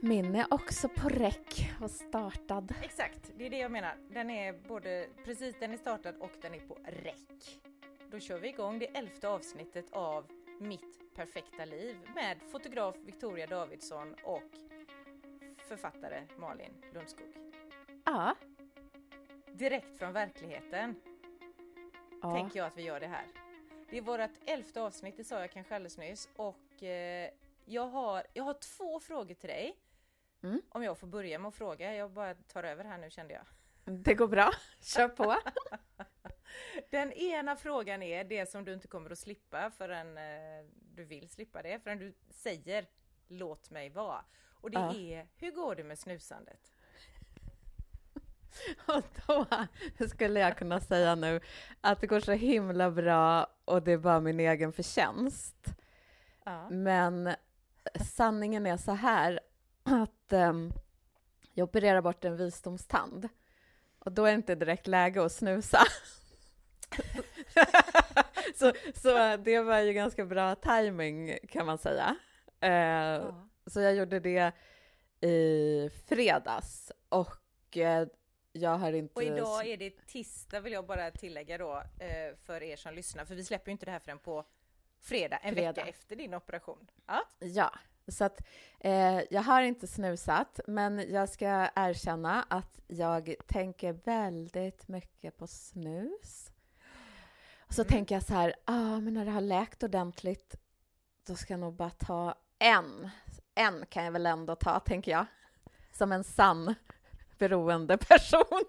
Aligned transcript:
Min 0.00 0.34
är 0.34 0.46
också 0.50 0.88
på 0.88 1.08
räck 1.08 1.70
och 1.80 1.90
startad. 1.90 2.74
Exakt, 2.82 3.32
det 3.36 3.46
är 3.46 3.50
det 3.50 3.58
jag 3.58 3.70
menar. 3.70 3.96
Den 4.10 4.30
är 4.30 4.52
både 4.52 5.08
precis, 5.24 5.56
den 5.60 5.72
är 5.72 5.76
startad 5.76 6.16
och 6.16 6.30
den 6.42 6.54
är 6.54 6.60
på 6.60 6.78
räck. 6.84 7.60
Då 8.10 8.18
kör 8.20 8.38
vi 8.38 8.48
igång 8.48 8.78
det 8.78 8.86
elfte 8.86 9.28
avsnittet 9.28 9.92
av 9.92 10.26
Mitt 10.60 11.14
perfekta 11.14 11.64
liv 11.64 11.96
med 12.14 12.38
fotograf 12.52 12.96
Victoria 12.96 13.46
Davidsson 13.46 14.14
och 14.24 14.50
författare 15.68 16.22
Malin 16.38 16.72
Lundskog. 16.94 17.34
Ja. 18.04 18.34
Direkt 19.52 19.98
från 19.98 20.12
verkligheten 20.12 20.94
ja. 22.22 22.34
tänker 22.34 22.58
jag 22.58 22.66
att 22.66 22.76
vi 22.76 22.82
gör 22.82 23.00
det 23.00 23.06
här. 23.06 23.26
Det 23.90 23.98
är 23.98 24.02
vårt 24.02 24.30
elfte 24.46 24.80
avsnitt, 24.80 25.16
det 25.16 25.24
sa 25.24 25.40
jag 25.40 25.50
kanske 25.50 25.74
alldeles 25.74 25.98
nyss 25.98 26.28
och 26.36 26.82
eh, 26.82 27.30
jag, 27.64 27.86
har, 27.86 28.22
jag 28.32 28.44
har 28.44 28.54
två 28.54 29.00
frågor 29.00 29.34
till 29.34 29.48
dig. 29.48 29.76
Mm. 30.42 30.62
Om 30.68 30.82
jag 30.82 30.98
får 30.98 31.06
börja 31.06 31.38
med 31.38 31.48
att 31.48 31.54
fråga, 31.54 31.94
jag 31.94 32.10
bara 32.10 32.34
tar 32.34 32.62
över 32.64 32.84
här 32.84 32.98
nu 32.98 33.10
kände 33.10 33.34
jag. 33.34 33.44
Det 34.04 34.14
går 34.14 34.28
bra, 34.28 34.50
kör 34.80 35.08
på. 35.08 35.36
Den 36.90 37.12
ena 37.12 37.56
frågan 37.56 38.02
är 38.02 38.24
det 38.24 38.50
som 38.50 38.64
du 38.64 38.72
inte 38.74 38.88
kommer 38.88 39.10
att 39.10 39.18
slippa 39.18 39.70
förrän 39.70 40.18
eh, 40.18 40.64
du 40.94 41.04
vill 41.04 41.28
slippa 41.28 41.62
det, 41.62 41.80
förrän 41.82 41.98
du 41.98 42.14
säger 42.30 42.86
låt 43.28 43.70
mig 43.70 43.90
vara. 43.90 44.24
Och 44.60 44.70
det 44.70 44.78
Ja. 44.78 44.94
är, 44.94 45.26
hur 45.36 45.50
går 45.50 45.74
det 45.74 45.84
med 45.84 45.98
snusandet? 45.98 46.72
Och 48.86 49.02
då 49.98 50.08
skulle 50.08 50.40
jag 50.40 50.58
kunna 50.58 50.80
säga 50.80 51.14
nu 51.14 51.40
att 51.80 52.00
det 52.00 52.06
går 52.06 52.20
så 52.20 52.32
himla 52.32 52.90
bra 52.90 53.46
och 53.64 53.82
det 53.82 53.92
är 53.92 53.98
bara 53.98 54.20
min 54.20 54.40
egen 54.40 54.72
förtjänst. 54.72 55.66
Ja. 56.44 56.70
Men 56.70 57.34
sanningen 58.04 58.66
är 58.66 58.76
så 58.76 58.92
här 58.92 59.40
att 59.92 60.32
ehm, 60.32 60.72
jag 61.54 61.64
opererar 61.64 62.00
bort 62.00 62.24
en 62.24 62.36
visdomstand 62.36 63.28
och 63.98 64.12
då 64.12 64.24
är 64.24 64.28
det 64.30 64.34
inte 64.34 64.54
direkt 64.54 64.86
läge 64.86 65.24
att 65.24 65.32
snusa. 65.32 65.78
så, 68.54 68.72
så 68.94 69.36
det 69.36 69.60
var 69.62 69.78
ju 69.78 69.92
ganska 69.92 70.24
bra 70.24 70.54
timing 70.54 71.38
kan 71.48 71.66
man 71.66 71.78
säga. 71.78 72.16
Eh, 72.60 72.70
Ja. 72.70 73.44
Så 73.66 73.80
jag 73.80 73.94
gjorde 73.94 74.20
det 74.20 74.52
i 75.20 75.90
fredags 76.06 76.92
och 77.08 77.76
eh, 77.76 78.06
jag 78.52 78.78
har 78.78 78.92
inte... 78.92 79.14
Och 79.14 79.22
idag 79.22 79.66
är 79.66 79.76
det 79.76 80.06
tisdag 80.06 80.60
vill 80.60 80.72
jag 80.72 80.86
bara 80.86 81.10
tillägga 81.10 81.58
då 81.58 81.82
eh, 81.98 82.36
för 82.36 82.62
er 82.62 82.76
som 82.76 82.94
lyssnar, 82.94 83.24
för 83.24 83.34
vi 83.34 83.44
släpper 83.44 83.68
ju 83.68 83.72
inte 83.72 83.86
det 83.86 83.92
här 83.92 83.98
förrän 83.98 84.18
på 84.18 84.44
fredag, 85.00 85.36
en 85.36 85.54
Fredag. 85.54 85.72
vecka 85.72 85.88
efter 85.88 86.16
din 86.16 86.34
operation. 86.34 86.90
Ja. 87.06 87.24
Ja, 87.38 87.72
så 88.12 88.24
att 88.24 88.40
eh, 88.80 89.20
jag 89.30 89.42
har 89.42 89.62
inte 89.62 89.86
snusat, 89.86 90.60
men 90.66 91.12
jag 91.12 91.28
ska 91.28 91.68
erkänna 91.74 92.42
att 92.50 92.80
jag 92.86 93.34
tänker 93.46 93.92
väldigt 93.92 94.88
mycket 94.88 95.36
på 95.36 95.46
snus. 95.46 96.50
Och 97.60 97.74
så 97.74 97.82
Mm. 97.82 97.88
tänker 97.90 98.14
jag 98.14 98.22
så 98.24 98.34
här, 98.34 98.54
ah, 98.64 99.00
men 99.00 99.14
när 99.14 99.24
det 99.24 99.30
har 99.30 99.40
läkt 99.40 99.82
ordentligt, 99.82 100.54
då 101.26 101.34
ska 101.34 101.52
jag 101.52 101.60
nog 101.60 101.74
bara 101.74 101.90
ta 101.90 102.34
en. 102.58 103.08
En 103.54 103.86
kan 103.86 104.04
jag 104.04 104.12
väl 104.12 104.26
ändå 104.26 104.54
ta, 104.56 104.80
tänker 104.80 105.12
jag. 105.12 105.26
Som 105.92 106.12
en 106.12 106.24
sann 106.24 106.74
beroende 107.38 107.98
person. 107.98 108.64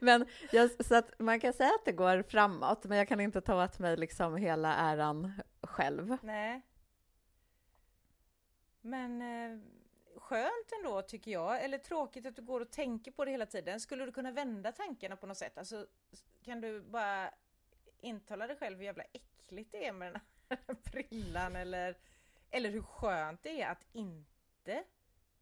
Men 0.00 0.26
jag, 0.52 0.84
så 0.84 0.94
att 0.94 1.18
man 1.18 1.40
kan 1.40 1.52
säga 1.52 1.70
att 1.74 1.84
det 1.84 1.92
går 1.92 2.22
framåt, 2.22 2.84
men 2.84 2.98
jag 2.98 3.08
kan 3.08 3.20
inte 3.20 3.40
ta 3.40 3.64
åt 3.64 3.78
mig 3.78 3.96
liksom 3.96 4.36
hela 4.36 4.74
äran 4.74 5.32
själv. 5.62 6.16
Nej. 6.22 6.62
Men 8.80 9.22
eh, 9.22 9.58
skönt 10.16 10.72
ändå 10.78 11.02
tycker 11.02 11.30
jag, 11.30 11.64
eller 11.64 11.78
tråkigt 11.78 12.26
att 12.26 12.36
du 12.36 12.42
går 12.42 12.60
och 12.60 12.70
tänker 12.70 13.10
på 13.10 13.24
det 13.24 13.30
hela 13.30 13.46
tiden. 13.46 13.80
Skulle 13.80 14.06
du 14.06 14.12
kunna 14.12 14.30
vända 14.30 14.72
tankarna 14.72 15.16
på 15.16 15.26
något 15.26 15.36
sätt? 15.36 15.58
Alltså, 15.58 15.86
kan 16.42 16.60
du 16.60 16.80
bara 16.80 17.30
intala 18.00 18.46
dig 18.46 18.56
själv 18.56 18.78
hur 18.78 18.84
jävla 18.84 19.04
äckligt 19.12 19.72
det 19.72 19.86
är 19.86 19.92
med 19.92 20.12
den 20.12 20.20
här 20.48 20.74
prillan? 20.84 21.56
eller, 21.56 21.98
eller 22.50 22.70
hur 22.70 22.82
skönt 22.82 23.42
det 23.42 23.62
är 23.62 23.70
att 23.70 23.84
inte 23.92 24.84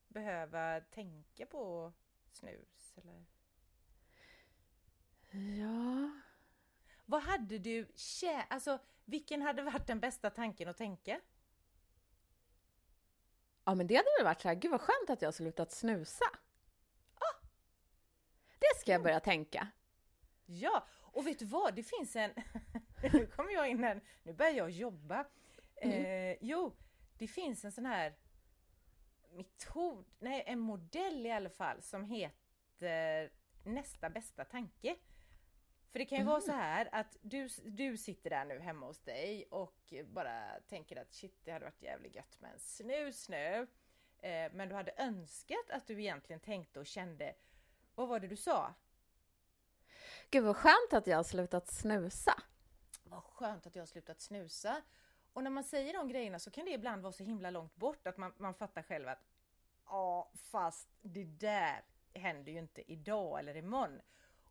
behöva 0.09 0.81
tänka 0.81 1.47
på 1.47 1.93
snus 2.33 2.95
eller? 2.97 3.25
Ja, 5.35 6.11
Vad 7.07 7.23
hade 7.23 7.59
du, 7.59 7.85
kä- 7.85 8.45
alltså 8.51 8.79
vilken 9.05 9.43
hade 9.43 9.63
varit 9.63 9.87
den 9.87 10.01
bästa 10.01 10.31
tanken 10.31 10.69
att 10.69 10.77
tänka? 10.77 11.21
ja 13.65 13.75
men 13.75 13.87
det 13.87 13.95
hade 13.97 14.09
väl 14.19 14.25
varit 14.25 14.41
så 14.41 14.49
här, 14.49 14.55
gud 14.55 14.71
vad 14.71 14.81
skönt 14.81 15.11
att 15.11 15.23
jag 15.23 15.27
har 15.27 15.33
slutat 15.33 15.73
snusa. 15.73 16.25
Ah, 17.15 17.47
det 18.59 18.81
ska 18.81 18.93
jag 18.93 19.03
börja 19.03 19.21
tänka. 19.21 19.69
Ja, 20.47 20.87
och 21.01 21.27
vet 21.27 21.39
du 21.39 21.45
vad? 21.45 21.75
Det 21.75 21.83
finns 21.83 22.17
en... 22.17 22.31
nu 23.13 23.27
kommer 23.27 23.53
jag 23.53 23.69
in 23.69 23.85
här, 23.85 24.01
nu 24.23 24.33
börjar 24.33 24.53
jag 24.53 24.71
jobba. 24.71 25.25
Eh, 25.77 26.37
jo, 26.41 26.77
det 27.19 27.27
finns 27.29 27.65
en 27.65 27.73
sån 27.73 27.87
här 27.87 28.15
metod, 29.31 30.05
nej 30.19 30.43
en 30.47 30.59
modell 30.61 31.27
i 31.27 31.31
alla 31.31 31.51
fall 31.51 31.83
som 31.83 32.05
heter 32.05 33.33
nästa 33.65 34.11
bästa 34.11 34.45
tanke. 34.45 34.97
För 35.95 35.99
det 35.99 36.05
kan 36.05 36.19
ju 36.19 36.25
vara 36.25 36.41
så 36.41 36.53
här 36.53 36.89
att 36.93 37.17
du, 37.21 37.49
du 37.65 37.97
sitter 37.97 38.31
där 38.31 38.45
nu 38.45 38.59
hemma 38.59 38.87
hos 38.87 39.01
dig 39.01 39.47
och 39.51 39.95
bara 40.07 40.61
tänker 40.69 40.97
att 40.97 41.13
shit 41.13 41.41
det 41.45 41.51
hade 41.51 41.65
varit 41.65 41.83
jävligt 41.83 42.15
gött 42.15 42.41
med 42.41 42.53
en 42.53 42.59
snus 42.59 43.29
nu. 43.29 43.67
Eh, 44.19 44.53
men 44.53 44.69
du 44.69 44.75
hade 44.75 44.93
önskat 44.97 45.71
att 45.71 45.87
du 45.87 46.01
egentligen 46.01 46.41
tänkte 46.41 46.81
och 46.81 46.87
kände, 46.87 47.35
vad 47.95 48.09
var 48.09 48.21
det 48.21 48.29
du 48.29 48.37
sa? 48.37 48.75
Gud 50.31 50.45
vad 50.45 50.57
skönt 50.57 50.93
att 50.93 51.07
jag 51.07 51.17
har 51.17 51.25
slutat 51.25 51.69
snusa. 51.69 52.43
vad 53.05 53.23
skönt 53.23 53.67
att 53.67 53.75
jag 53.75 53.83
har 53.83 53.87
slutat 53.87 54.21
snusa. 54.21 54.83
Och 55.33 55.43
när 55.45 55.51
man 55.51 55.65
säger 55.65 55.93
de 55.93 56.09
grejerna 56.09 56.39
så 56.39 56.51
kan 56.51 56.65
det 56.65 56.71
ibland 56.71 57.03
vara 57.03 57.13
så 57.13 57.25
himla 57.25 57.51
långt 57.51 57.77
bort 57.77 58.07
att 58.07 58.17
man, 58.17 58.33
man 58.37 58.55
fattar 58.55 58.83
själv 58.83 59.09
att 59.09 59.25
ja, 59.87 60.33
fast 60.35 60.89
det 61.03 61.25
där 61.25 61.85
händer 62.15 62.53
ju 62.53 62.59
inte 62.59 62.93
idag 62.93 63.39
eller 63.39 63.57
imorgon. 63.57 64.01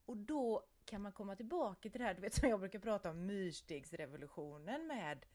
Och 0.05 0.17
då 0.17 0.65
kan 0.85 1.01
man 1.01 1.11
komma 1.11 1.35
tillbaka 1.35 1.89
till 1.89 1.99
det 2.01 2.05
här, 2.07 2.13
du 2.13 2.21
vet 2.21 2.33
som 2.33 2.49
jag 2.49 2.59
brukar 2.59 2.79
prata 2.79 3.09
om 3.09 3.25
myrstegsrevolutionen 3.25 4.87
med 4.87 5.25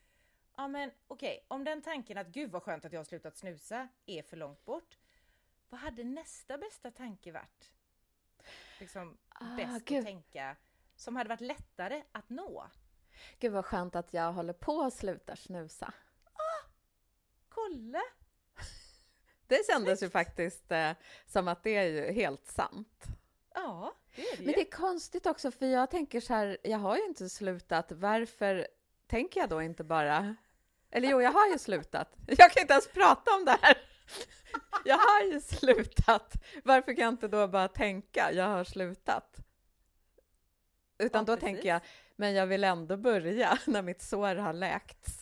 Ja 0.56 0.69
men 0.69 0.91
okej, 1.06 1.44
om 1.48 1.64
den 1.64 1.82
tanken 1.82 2.19
att 2.19 2.26
gud 2.26 2.50
vad 2.50 2.62
skönt 2.62 2.84
att 2.84 2.92
jag 2.92 3.00
har 3.00 3.04
slutat 3.04 3.36
snusa 3.36 3.88
är 4.06 4.22
för 4.22 4.36
långt 4.36 4.64
bort. 4.64 4.98
Vad 5.69 5.81
hade 5.81 6.04
nästa 6.04 6.59
bästa 6.59 6.91
tanke 6.91 7.32
varit? 7.32 7.72
Liksom 8.81 9.19
Ah, 9.28 9.56
bäst 9.56 9.84
gud. 9.84 9.98
att 9.98 10.04
tänka 10.04 10.56
som 10.97 11.16
hade 11.16 11.28
varit 11.28 11.41
lättare 11.41 12.03
att 12.12 12.28
nå. 12.28 12.66
Gud 13.38 13.53
vad 13.53 13.65
skönt 13.65 13.97
att 13.97 14.15
jag 14.15 14.32
håller 14.32 14.53
på 14.53 14.82
att 14.82 14.94
sluta 14.94 15.36
snusa. 15.36 15.94
Kolla! 17.48 18.03
Det 19.47 19.66
kändes 19.66 20.03
ju 20.03 20.10
faktiskt 20.10 20.72
eh, 20.72 20.92
som 21.26 21.48
att 21.48 21.62
det 21.62 21.76
är 21.76 21.84
ju 21.84 22.12
helt 22.12 22.47
sant. 22.47 23.04
Ja, 23.54 23.94
det 24.18 24.22
är 24.32 24.36
det 24.36 24.44
Men 24.44 24.54
det 24.54 24.60
är 24.60 24.70
konstigt 24.70 25.26
också, 25.26 25.50
för 25.50 25.66
jag 25.66 25.90
tänker 25.90 26.20
så 26.20 26.34
här, 26.34 26.56
jag 26.62 26.78
har 26.78 26.96
ju 26.96 27.04
inte 27.04 27.28
slutat, 27.28 27.92
varför 27.92 28.66
tänker 29.06 29.40
jag 29.40 29.48
då 29.48 29.62
inte 29.62 29.84
bara... 29.84 30.36
Eller 30.90 31.08
jo, 31.10 31.22
jag 31.22 31.32
har 31.32 31.46
ju 31.52 31.58
slutat. 31.58 32.16
Jag 32.26 32.50
kan 32.52 32.60
inte 32.62 32.72
ens 32.72 32.88
prata 32.88 33.34
om 33.34 33.44
det 33.44 33.58
här. 33.62 33.76
Jag 34.84 34.98
har 34.98 35.22
ju 35.22 35.40
slutat. 35.40 36.34
Varför 36.64 36.94
kan 36.94 37.04
jag 37.04 37.12
inte 37.14 37.28
då 37.28 37.48
bara 37.48 37.68
tänka, 37.68 38.32
jag 38.32 38.44
har 38.44 38.64
slutat? 38.64 39.36
Utan 40.98 41.20
Ja, 41.20 41.24
då 41.24 41.36
precis. 41.36 41.44
tänker 41.44 41.68
jag, 41.68 41.80
men 42.16 42.34
jag 42.34 42.46
vill 42.46 42.64
ändå 42.64 42.96
börja 42.96 43.58
när 43.66 43.82
mitt 43.82 44.02
sår 44.02 44.34
har 44.34 44.53
läkts. 44.53 45.21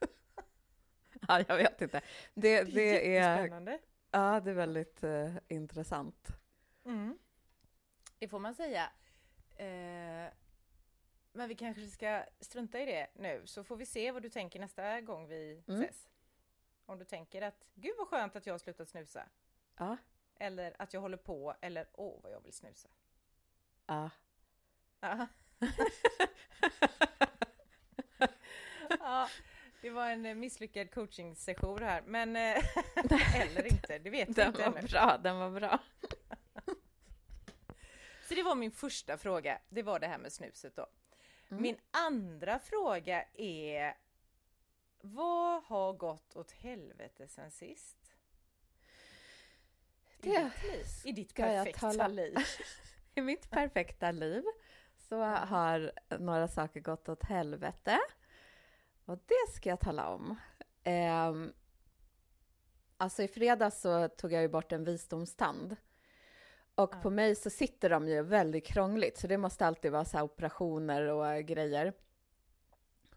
Ja, 1.28 1.44
jag 1.48 1.56
vet 1.56 1.82
inte. 1.82 2.00
Det, 2.34 2.62
det 2.62 3.16
är, 3.16 3.28
jättespännande. 3.28 3.78
ja, 4.10 4.40
det 4.44 4.50
är 4.50 4.54
väldigt 4.54 5.04
eh, 5.04 5.30
intressant. 5.48 6.28
Mm. 6.86 7.18
Det 8.24 8.28
får 8.28 8.38
man 8.38 8.54
säga. 8.54 8.90
Eh, 9.56 10.32
men 11.32 11.48
vi 11.48 11.54
kanske 11.54 11.86
ska 11.86 12.24
strunta 12.40 12.80
i 12.80 12.84
det 12.86 13.08
nu 13.14 13.42
så 13.46 13.64
får 13.64 13.76
vi 13.76 13.86
se 13.86 14.10
vad 14.12 14.22
du 14.22 14.28
tänker 14.30 14.60
nästa 14.60 15.00
gång 15.00 15.26
vi 15.28 15.62
Mm. 15.68 15.82
ses. 15.82 16.08
Om 16.86 16.98
du 16.98 17.04
tänker 17.04 17.42
att 17.42 17.64
gud 17.74 17.94
vad 17.98 18.08
skönt 18.08 18.36
att 18.36 18.46
jag 18.46 18.54
har 18.54 18.58
slutat 18.58 18.88
snusa. 18.88 19.28
Ja, 19.76 19.96
Eller 20.38 20.74
att 20.78 20.92
jag 20.92 21.00
håller 21.00 21.16
på 21.16 21.54
eller 21.60 21.86
åh 21.92 22.20
vad 22.22 22.32
jag 22.32 22.40
vill 22.40 22.52
snusa. 22.52 22.88
ja. 23.86 24.10
Ja. 25.00 25.26
ja, 29.00 29.28
det 29.82 29.90
var 29.90 30.10
en 30.10 30.40
misslyckad 30.40 30.90
coachingsession 30.94 31.82
här 31.82 32.02
men 32.06 32.36
eh, 32.36 32.62
eller 33.40 33.66
inte, 33.72 33.98
det 33.98 34.10
vet 34.10 34.28
vi 34.28 34.42
inte 34.42 34.50
var 34.50 34.60
ännu. 34.78 34.82
bra, 34.88 35.18
den 35.22 35.38
var 35.38 35.50
bra. 35.50 35.78
Så 38.28 38.34
det 38.34 38.42
var 38.42 38.54
min 38.54 38.72
första 38.72 39.18
fråga, 39.18 39.58
det 39.68 39.82
var 39.82 39.98
det 40.00 40.06
här 40.06 40.18
med 40.18 40.32
snuset 40.32 40.76
då. 40.76 40.86
Mm. 41.50 41.62
Min 41.62 41.76
andra 41.90 42.58
fråga 42.58 43.24
är 43.34 43.96
vad 45.00 45.62
har 45.64 45.92
gått 45.92 46.36
åt 46.36 46.50
helvete 46.52 47.28
sen 47.28 47.50
sist? 47.50 48.14
I 50.18 50.28
Det 50.28 50.42
ditt 50.44 50.62
liv? 50.62 50.86
I 51.04 51.12
ditt 51.12 51.34
perfekta 51.34 51.80
tala- 51.80 52.08
liv? 52.08 52.36
I 53.14 53.20
mitt 53.20 53.50
perfekta 53.50 54.10
liv 54.10 54.44
så 54.96 55.20
har 55.22 55.92
några 56.18 56.48
saker 56.48 56.80
gått 56.80 57.08
åt 57.08 57.24
helvete. 57.24 58.00
Och 59.04 59.18
det 59.26 59.52
ska 59.54 59.68
jag 59.68 59.80
tala 59.80 60.08
om. 60.08 60.36
Ehm, 60.84 61.52
alltså 62.96 63.22
i 63.22 63.28
fredags 63.28 63.80
så 63.80 64.08
tog 64.08 64.32
jag 64.32 64.42
ju 64.42 64.48
bort 64.48 64.72
en 64.72 64.84
visdomstand. 64.84 65.76
Och 66.74 67.02
på 67.02 67.10
mig 67.10 67.34
så 67.34 67.50
sitter 67.50 67.90
de 67.90 68.08
ju 68.08 68.22
väldigt 68.22 68.66
krångligt, 68.66 69.18
så 69.18 69.26
det 69.26 69.38
måste 69.38 69.66
alltid 69.66 69.92
vara 69.92 70.04
så 70.04 70.22
operationer 70.22 71.02
och 71.02 71.44
grejer. 71.44 71.92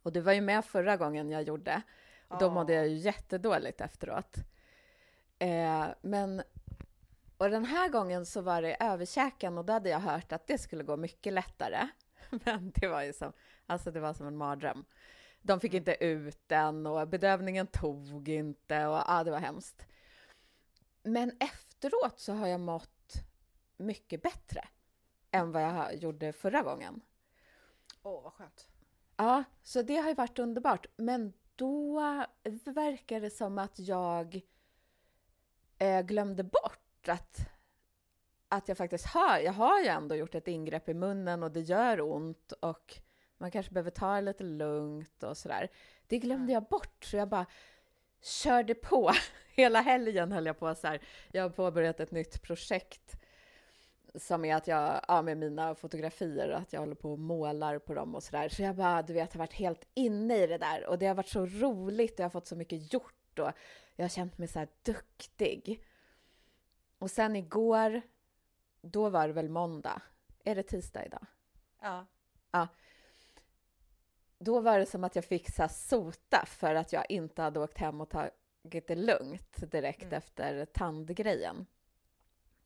Och 0.01 0.13
du 0.13 0.21
var 0.21 0.33
ju 0.33 0.41
med 0.41 0.65
förra 0.65 0.97
gången 0.97 1.29
jag 1.29 1.43
gjorde. 1.43 1.81
Och 2.27 2.37
då 2.39 2.49
mådde 2.49 2.73
jag 2.73 2.87
ju 2.87 2.95
jättedåligt 2.95 3.81
efteråt. 3.81 4.35
Eh, 5.39 5.85
men, 6.01 6.41
och 7.37 7.49
den 7.49 7.65
här 7.65 7.89
gången 7.89 8.25
så 8.25 8.41
var 8.41 8.61
det 8.61 8.77
överkäken 8.79 9.57
och 9.57 9.65
då 9.65 9.73
hade 9.73 9.89
jag 9.89 9.99
hört 9.99 10.31
att 10.31 10.47
det 10.47 10.57
skulle 10.57 10.83
gå 10.83 10.97
mycket 10.97 11.33
lättare. 11.33 11.87
Men 12.29 12.71
det 12.75 12.87
var 12.87 13.03
ju 13.03 13.13
som, 13.13 13.33
alltså 13.65 13.91
det 13.91 13.99
var 13.99 14.13
som 14.13 14.27
en 14.27 14.37
mardröm. 14.37 14.85
De 15.41 15.59
fick 15.59 15.73
inte 15.73 16.05
ut 16.05 16.47
den 16.47 16.87
och 16.87 17.07
bedövningen 17.07 17.67
tog 17.67 18.29
inte 18.29 18.85
och 18.85 19.03
ja, 19.07 19.23
det 19.23 19.31
var 19.31 19.39
hemskt. 19.39 19.85
Men 21.03 21.31
efteråt 21.39 22.19
så 22.19 22.33
har 22.33 22.47
jag 22.47 22.59
mått 22.59 22.96
mycket 23.77 24.21
bättre 24.21 24.67
än 25.31 25.51
vad 25.51 25.61
jag 25.61 25.95
gjorde 25.95 26.33
förra 26.33 26.61
gången. 26.61 27.01
Åh, 28.03 28.23
vad 28.23 28.33
skönt. 28.33 28.67
Ja, 29.17 29.43
så 29.63 29.81
det 29.81 29.95
har 29.95 30.09
ju 30.09 30.15
varit 30.15 30.39
underbart. 30.39 30.85
Men 30.95 31.33
då 31.55 31.99
verkar 32.65 33.21
det 33.21 33.29
som 33.29 33.57
att 33.57 33.79
jag 33.79 34.41
eh, 35.77 36.01
glömde 36.01 36.43
bort 36.43 37.07
att, 37.07 37.39
att 38.49 38.67
jag 38.67 38.77
faktiskt 38.77 39.05
har, 39.05 39.37
jag 39.37 39.53
har 39.53 39.79
ju 39.79 39.87
ändå 39.87 40.15
gjort 40.15 40.35
ett 40.35 40.47
ingrepp 40.47 40.89
i 40.89 40.93
munnen 40.93 41.43
och 41.43 41.51
det 41.51 41.61
gör 41.61 42.01
ont 42.01 42.51
och 42.51 43.01
man 43.37 43.51
kanske 43.51 43.71
behöver 43.71 43.91
ta 43.91 44.15
det 44.15 44.21
lite 44.21 44.43
lugnt 44.43 45.23
och 45.23 45.37
sådär. 45.37 45.69
Det 46.07 46.19
glömde 46.19 46.53
jag 46.53 46.63
bort, 46.63 47.03
så 47.03 47.17
jag 47.17 47.29
bara 47.29 47.45
körde 48.21 48.75
på. 48.75 49.11
Hela 49.55 49.81
helgen 49.81 50.31
höll 50.31 50.45
jag 50.45 50.59
på 50.59 50.75
så 50.75 50.87
här. 50.87 51.01
Jag 51.31 51.43
har 51.43 51.49
påbörjat 51.49 51.99
ett 51.99 52.11
nytt 52.11 52.41
projekt 52.41 53.17
som 54.15 54.45
är 54.45 54.55
att 54.55 54.67
jag, 54.67 55.01
ja 55.07 55.21
med 55.21 55.37
mina 55.37 55.75
fotografier, 55.75 56.49
att 56.49 56.73
jag 56.73 56.79
håller 56.79 56.95
på 56.95 57.11
och 57.11 57.19
målar 57.19 57.79
på 57.79 57.93
dem 57.93 58.15
och 58.15 58.23
sådär. 58.23 58.49
Så 58.49 58.61
jag 58.61 58.75
bara, 58.75 59.01
du 59.01 59.13
vet, 59.13 59.33
har 59.33 59.39
varit 59.39 59.53
helt 59.53 59.87
inne 59.93 60.37
i 60.37 60.47
det 60.47 60.57
där 60.57 60.85
och 60.85 60.99
det 60.99 61.05
har 61.07 61.15
varit 61.15 61.27
så 61.29 61.45
roligt 61.45 62.13
och 62.13 62.19
jag 62.19 62.25
har 62.25 62.29
fått 62.29 62.47
så 62.47 62.55
mycket 62.55 62.93
gjort 62.93 63.39
och 63.39 63.51
jag 63.95 64.03
har 64.03 64.09
känt 64.09 64.37
mig 64.37 64.47
så 64.47 64.59
här 64.59 64.67
duktig. 64.83 65.83
Och 66.97 67.11
sen 67.11 67.35
igår, 67.35 68.01
då 68.81 69.09
var 69.09 69.27
det 69.27 69.33
väl 69.33 69.49
måndag? 69.49 70.01
Är 70.43 70.55
det 70.55 70.63
tisdag 70.63 71.05
idag? 71.05 71.25
Ja. 72.51 72.67
Då 74.39 74.59
var 74.61 74.79
det 74.79 74.85
som 74.85 75.03
att 75.03 75.15
jag 75.15 75.25
fick 75.25 75.55
så 75.55 75.67
sota 75.69 76.45
för 76.47 76.75
att 76.75 76.93
jag 76.93 77.05
inte 77.09 77.41
hade 77.41 77.59
åkt 77.59 77.77
hem 77.77 78.01
och 78.01 78.09
tagit 78.09 78.87
det 78.87 78.95
lugnt 78.95 79.71
direkt 79.71 80.03
Mm. 80.03 80.13
efter 80.17 80.65
tandgrejen. 80.65 81.65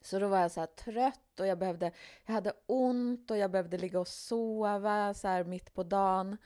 Så 0.02 0.20
då 0.20 0.28
var 0.28 0.40
jag 0.40 0.52
så 0.52 0.66
trött 0.66 1.40
och 1.40 1.48
jag 1.48 1.58
behövde, 1.58 1.92
jag 2.26 2.34
hade 2.34 2.54
ont 2.66 3.32
och 3.32 3.38
jag 3.38 3.52
behövde 3.52 3.78
ligga 3.78 4.00
och 4.00 4.08
sova 4.08 5.14
så 5.14 5.28
här 5.28 5.44
mitt 5.44 5.74
på 5.74 5.84
dagen. 5.84 6.38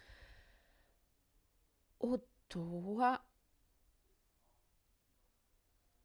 Och 1.98 2.20
då... 2.48 3.18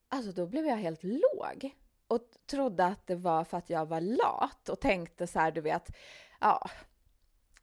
Alltså 0.08 0.32
då 0.32 0.46
blev 0.46 0.66
jag 0.66 0.76
helt 0.76 1.02
låg 1.02 1.76
och 2.06 2.20
trodde 2.46 2.84
att 2.84 3.06
det 3.06 3.14
var 3.14 3.44
för 3.44 3.58
att 3.58 3.70
jag 3.70 3.86
var 3.86 4.00
lat 4.00 4.68
och 4.68 4.80
tänkte 4.80 5.26
så 5.26 5.38
här, 5.38 5.52
du 5.52 5.60
vet, 5.60 5.96
ja, 6.40 6.70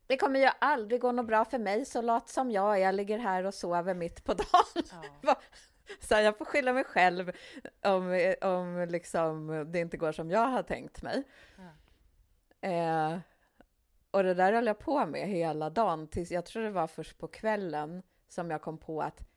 det 0.07 0.17
kommer 0.17 0.39
ju 0.39 0.49
aldrig 0.59 1.01
gå 1.01 1.11
något 1.11 1.27
bra 1.27 1.45
för 1.45 1.59
mig, 1.59 1.85
så 1.85 2.01
lat 2.01 2.29
som 2.29 2.51
jag 2.51 2.75
är, 2.77 2.81
jag 2.81 2.95
ligger 2.95 3.17
här 3.17 3.43
och 3.43 3.53
sover 3.53 3.93
mitt 3.93 4.23
på 4.23 4.33
dagen. 4.33 5.03
ja. 5.21 5.35
Så 5.99 6.15
här, 6.15 6.21
jag 6.21 6.37
får 6.37 6.45
skylla 6.45 6.73
mig 6.73 6.83
själv 6.83 7.31
om, 7.83 8.35
om 8.41 8.85
liksom 8.89 9.65
det 9.71 9.79
inte 9.79 9.97
går 9.97 10.11
som 10.11 10.31
jag 10.31 10.47
har 10.47 10.63
tänkt 10.63 11.01
mig. 11.01 11.23
Ja. 11.57 12.69
Eh, 12.69 13.19
och 14.11 14.23
det 14.23 14.33
där 14.33 14.53
höll 14.53 14.67
jag 14.67 14.79
på 14.79 15.05
med 15.05 15.27
hela 15.27 15.69
dagen, 15.69 16.07
tills 16.07 16.31
jag 16.31 16.45
tror 16.45 16.63
det 16.63 16.69
var 16.69 16.87
först 16.87 17.17
på 17.17 17.27
kvällen 17.27 18.03
som 18.27 18.51
jag 18.51 18.61
kom 18.61 18.77
på 18.77 19.01
att 19.01 19.27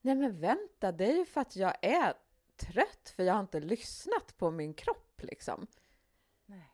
nej 0.00 0.14
men 0.14 0.40
vänta, 0.40 0.92
det 0.92 1.04
är 1.04 1.16
ju 1.16 1.24
för 1.24 1.40
att 1.40 1.56
jag 1.56 1.74
är 1.82 2.14
trött, 2.56 3.12
för 3.16 3.22
jag 3.22 3.34
har 3.34 3.40
inte 3.40 3.60
lyssnat 3.60 4.36
på 4.36 4.50
min 4.50 4.74
kropp 4.74 5.22
liksom. 5.22 5.66
Nej. 6.46 6.72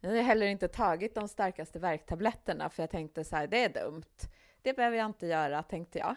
Jag 0.00 0.10
har 0.10 0.22
heller 0.22 0.46
inte 0.46 0.68
tagit 0.68 1.14
de 1.14 1.28
starkaste 1.28 1.78
värktabletterna 1.78 2.70
för 2.70 2.82
jag 2.82 2.90
tänkte 2.90 3.24
så 3.24 3.36
här, 3.36 3.46
det 3.46 3.64
är 3.64 3.68
dumt. 3.68 4.28
Det 4.62 4.72
behöver 4.72 4.96
jag 4.96 5.06
inte 5.06 5.26
göra, 5.26 5.62
tänkte 5.62 5.98
jag. 5.98 6.16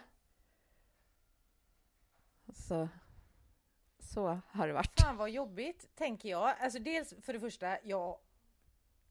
Så, 2.56 2.88
så 3.98 4.40
har 4.48 4.66
det 4.66 4.72
varit. 4.72 5.00
Fan 5.00 5.16
vad 5.16 5.30
jobbigt, 5.30 5.96
tänker 5.96 6.28
jag. 6.28 6.54
Alltså 6.60 6.78
dels 6.78 7.14
för 7.22 7.32
det 7.32 7.40
första, 7.40 7.78
jag, 7.82 8.18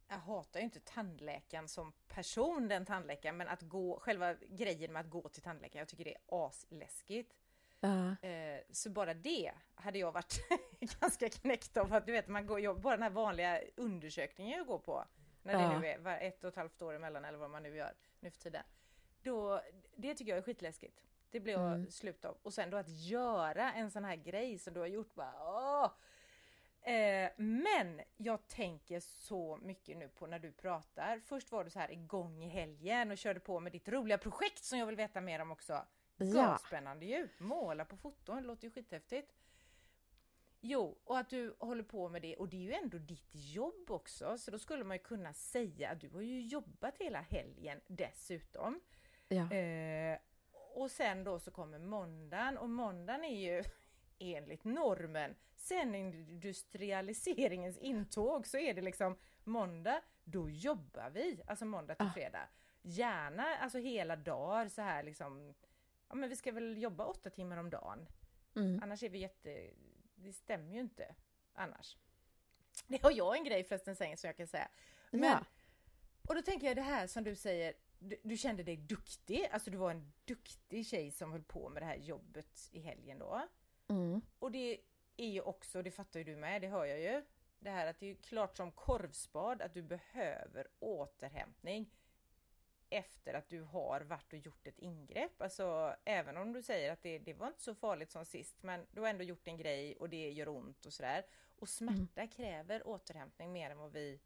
jag 0.07 0.17
hatar 0.17 0.59
ju 0.59 0.63
inte 0.63 0.79
tandläkaren 0.79 1.67
som 1.67 1.93
person, 2.07 2.67
den 2.67 2.85
tandläkaren, 2.85 3.37
men 3.37 3.47
att 3.47 3.61
gå, 3.61 3.99
själva 3.99 4.33
grejen 4.33 4.93
med 4.93 4.99
att 4.99 5.09
gå 5.09 5.29
till 5.29 5.41
tandläkaren, 5.41 5.79
jag 5.79 5.87
tycker 5.87 6.03
det 6.03 6.15
är 6.15 6.21
asläskigt. 6.45 7.33
Eh, 8.21 8.59
så 8.71 8.89
bara 8.89 9.13
det 9.13 9.51
hade 9.75 9.99
jag 9.99 10.11
varit 10.11 10.39
ganska 10.99 11.29
knäckt 11.29 11.77
av. 11.77 11.93
Att 11.93 12.05
du 12.05 12.11
vet, 12.11 12.27
man 12.27 12.45
går, 12.45 12.59
jag, 12.59 12.81
bara 12.81 12.95
den 12.95 13.03
här 13.03 13.09
vanliga 13.09 13.61
undersökningen 13.75 14.57
jag 14.57 14.67
går 14.67 14.79
på, 14.79 15.05
när 15.43 15.53
det 15.53 15.79
nu 15.79 16.09
är 16.09 16.19
ett 16.21 16.43
och 16.43 16.47
ett 16.47 16.55
halvt 16.55 16.81
år 16.81 16.93
emellan 16.93 17.25
eller 17.25 17.37
vad 17.37 17.49
man 17.49 17.63
nu 17.63 17.75
gör 17.75 17.93
nu 18.19 18.31
för 18.31 18.39
tiden. 18.39 18.63
Då, 19.23 19.61
det 19.95 20.15
tycker 20.15 20.31
jag 20.31 20.37
är 20.37 20.41
skitläskigt. 20.41 21.01
Det 21.35 21.39
blir 21.39 21.53
jag 21.53 21.73
Mm. 21.73 21.91
slut 21.91 22.25
av. 22.25 22.37
Och 22.43 22.53
sen 22.53 22.69
då 22.69 22.77
att 22.77 22.89
göra 22.89 23.73
en 23.73 23.91
sån 23.91 24.03
här 24.03 24.15
grej 24.15 24.57
som 24.59 24.73
du 24.73 24.79
har 24.79 24.87
gjort 24.87 25.15
bara 25.15 25.33
åh! 25.39 25.91
Eh, 26.93 27.31
men 27.37 28.01
jag 28.17 28.47
tänker 28.47 28.99
så 28.99 29.57
mycket 29.57 29.97
nu 29.97 30.07
på 30.09 30.27
när 30.27 30.39
du 30.39 30.51
pratar. 30.51 31.19
Först 31.19 31.51
var 31.51 31.63
du 31.63 31.69
så 31.69 31.79
här 31.79 31.91
igång 31.91 32.43
i 32.43 32.47
helgen 32.49 33.11
och 33.11 33.17
körde 33.17 33.39
på 33.39 33.59
med 33.59 33.71
ditt 33.71 33.87
roliga 33.87 34.17
projekt 34.17 34.63
som 34.63 34.79
jag 34.79 34.85
vill 34.85 34.95
veta 34.95 35.21
mer 35.21 35.39
om 35.41 35.51
också. 35.51 35.85
ja. 36.17 36.57
Spännande 36.67 37.05
ju! 37.05 37.27
Måla 37.37 37.85
på 37.85 37.97
foton, 37.97 38.35
det 38.35 38.41
låter 38.47 38.63
ju 38.67 38.71
skithäftigt. 38.71 39.33
Jo, 40.61 40.97
och 41.03 41.17
att 41.19 41.29
du 41.29 41.55
håller 41.59 41.83
på 41.83 42.09
med 42.09 42.21
det 42.21 42.35
och 42.35 42.49
det 42.49 42.57
är 42.57 42.61
ju 42.61 42.73
ändå 42.73 42.97
ditt 42.97 43.29
jobb 43.31 43.91
också 43.91 44.37
så 44.37 44.51
då 44.51 44.59
skulle 44.59 44.83
man 44.83 44.97
ju 44.97 45.03
kunna 45.03 45.33
säga 45.33 45.89
att 45.89 46.01
du 46.01 46.09
har 46.09 46.21
ju 46.21 46.41
jobbat 46.41 46.97
hela 46.97 47.21
helgen 47.21 47.81
dessutom. 47.87 48.81
ja. 49.27 49.51
Eh, 49.53 50.19
och 50.75 50.91
sen 50.91 51.23
då 51.23 51.39
så 51.39 51.51
kommer 51.51 51.79
måndagen 51.79 52.57
och 52.57 52.69
måndagen 52.69 53.23
är 53.23 53.39
ju 53.39 53.63
enligt 54.19 54.63
normen 54.63 55.35
sen 55.55 55.95
industrialiseringens 55.95 57.77
intåg 57.77 58.47
så 58.47 58.57
är 58.57 58.73
det 58.73 58.81
liksom 58.81 59.17
måndag, 59.43 60.01
då 60.23 60.49
jobbar 60.49 61.09
vi, 61.09 61.41
alltså 61.47 61.65
måndag 61.65 61.95
till 61.95 62.07
Ah. 62.07 62.13
fredag. 62.13 62.47
Gärna 62.81 63.55
alltså 63.55 63.77
hela 63.77 64.15
dagar 64.15 64.67
så 64.67 64.81
här 64.81 65.03
liksom, 65.03 65.53
ja 66.09 66.15
men 66.15 66.29
vi 66.29 66.35
ska 66.35 66.51
väl 66.51 66.77
jobba 66.77 67.05
åtta 67.05 67.29
timmar 67.29 67.57
om 67.57 67.69
dagen. 67.69 68.07
Mm. 68.55 68.79
Annars 68.83 69.03
är 69.03 69.09
vi 69.09 69.17
jätte, 69.17 69.69
det 70.15 70.33
stämmer 70.33 70.73
ju 70.73 70.79
inte 70.79 71.15
annars. 71.53 71.97
Det 72.87 73.03
har 73.03 73.11
jag 73.11 73.37
en 73.37 73.43
grej 73.43 73.63
förresten 73.63 73.95
som 73.95 74.15
jag 74.21 74.37
kan 74.37 74.47
säga. 74.47 74.67
Men, 75.11 75.23
ja. 75.23 75.45
och 76.27 76.35
då 76.35 76.41
tänker 76.41 76.67
jag 76.67 76.75
det 76.75 76.81
här 76.81 77.07
som 77.07 77.23
du 77.23 77.35
säger, 77.35 77.73
du, 77.99 78.17
du 78.23 78.37
kände 78.37 78.63
dig 78.63 78.77
duktig, 78.77 79.49
alltså 79.51 79.71
du 79.71 79.77
var 79.77 79.91
en 79.91 80.13
duktig 80.25 80.87
tjej 80.87 81.11
som 81.11 81.31
höll 81.31 81.43
på 81.43 81.69
med 81.69 81.81
det 81.81 81.85
här 81.85 81.95
jobbet 81.95 82.69
i 82.71 82.79
helgen 82.79 83.19
då. 83.19 83.47
Mm. 83.87 84.21
Och 84.39 84.51
det 84.51 84.81
är 85.17 85.29
ju 85.29 85.41
också, 85.41 85.81
det 85.81 85.91
fattar 85.91 86.19
ju 86.19 86.23
du 86.23 86.35
med, 86.35 86.61
det 86.61 86.67
hör 86.67 86.85
jag 86.85 86.99
ju. 86.99 87.25
Det 87.59 87.69
här 87.69 87.87
att 87.87 87.99
det 87.99 88.11
är 88.11 88.15
klart 88.15 88.57
som 88.57 88.71
korvspad 88.71 89.61
att 89.61 89.73
du 89.73 89.81
behöver 89.81 90.67
återhämtning 90.79 91.91
efter 92.89 93.33
att 93.33 93.49
du 93.49 93.61
har 93.61 94.01
varit 94.01 94.33
och 94.33 94.39
gjort 94.39 94.67
ett 94.67 94.79
ingrepp. 94.79 95.41
Alltså 95.41 95.95
även 96.05 96.37
om 96.37 96.53
du 96.53 96.61
säger 96.61 96.91
att 96.91 97.03
det, 97.03 97.19
det 97.19 97.33
var 97.33 97.47
inte 97.47 97.61
så 97.61 97.75
farligt 97.75 98.11
som 98.11 98.25
sist 98.25 98.63
men 98.63 98.85
du 98.91 99.01
har 99.01 99.07
ändå 99.07 99.23
gjort 99.23 99.47
en 99.47 99.57
grej 99.57 99.95
och 99.95 100.09
det 100.09 100.31
gör 100.31 100.47
ont 100.47 100.85
och 100.85 100.93
sådär. 100.93 101.25
Och 101.59 101.69
smärta 101.69 102.27
kräver 102.27 102.87
återhämtning 102.87 103.53
mer 103.53 103.69
än 103.69 103.77
vad 103.77 103.91
vi 103.91 104.19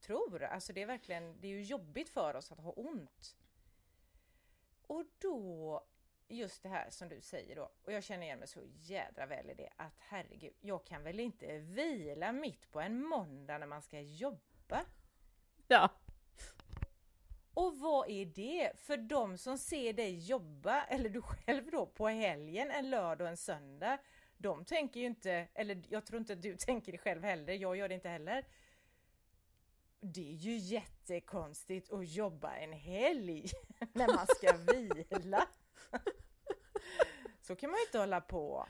tror. 0.00 0.42
Alltså 0.42 0.72
det 0.72 0.82
är 0.82 0.86
verkligen, 0.86 1.40
det 1.40 1.48
är 1.48 1.52
ju 1.52 1.62
jobbigt 1.62 2.08
för 2.08 2.36
oss 2.36 2.52
att 2.52 2.58
ha 2.58 2.70
ont. 2.70 3.36
Och 4.82 5.04
då 5.18 5.82
just 6.28 6.62
det 6.62 6.68
här 6.68 6.90
som 6.90 7.08
du 7.08 7.20
säger 7.20 7.56
då, 7.56 7.70
och 7.82 7.92
jag 7.92 8.04
känner 8.04 8.22
igen 8.22 8.38
mig 8.38 8.48
så 8.48 8.60
jädra 8.64 9.26
väl 9.26 9.50
i 9.50 9.54
det, 9.54 9.68
att 9.76 9.94
herregud, 9.98 10.52
jag 10.60 10.84
kan 10.84 11.02
väl 11.02 11.20
inte 11.20 11.58
vila 11.58 12.32
mitt 12.32 12.70
på 12.70 12.80
en 12.80 13.02
måndag 13.02 13.58
när 13.58 13.66
man 13.66 13.82
ska 13.82 14.00
jobba? 14.00 14.84
ja. 15.68 15.90
Och 17.54 17.78
vad 17.78 18.10
är 18.10 18.26
det? 18.26 18.72
För 18.76 18.96
de 18.96 19.38
som 19.38 19.58
ser 19.58 19.92
dig 19.92 20.18
jobba, 20.18 20.84
eller 20.84 21.08
du 21.08 21.22
själv 21.22 21.70
då, 21.70 21.86
på 21.86 22.08
helgen, 22.08 22.70
en 22.70 22.90
lördag 22.90 23.24
och 23.24 23.30
en 23.30 23.36
söndag, 23.36 23.98
de 24.36 24.64
tänker 24.64 25.00
ju 25.00 25.06
inte, 25.06 25.48
eller 25.54 25.82
jag 25.88 26.06
tror 26.06 26.20
inte 26.20 26.32
att 26.32 26.42
du 26.42 26.56
tänker 26.58 26.92
det 26.92 26.98
själv 26.98 27.24
heller, 27.24 27.52
jag 27.52 27.76
gör 27.76 27.88
det 27.88 27.94
inte 27.94 28.08
heller. 28.08 28.44
Det 30.00 30.30
är 30.30 30.34
ju 30.34 30.56
jättekonstigt 30.56 31.92
att 31.92 32.08
jobba 32.08 32.56
en 32.56 32.72
helg 32.72 33.50
när 33.92 34.06
man 34.06 34.26
ska 34.26 34.52
vila. 34.72 35.48
Så 37.40 37.56
kan 37.56 37.70
man 37.70 37.78
ju 37.78 37.84
inte 37.84 37.98
hålla 37.98 38.20
på. 38.20 38.66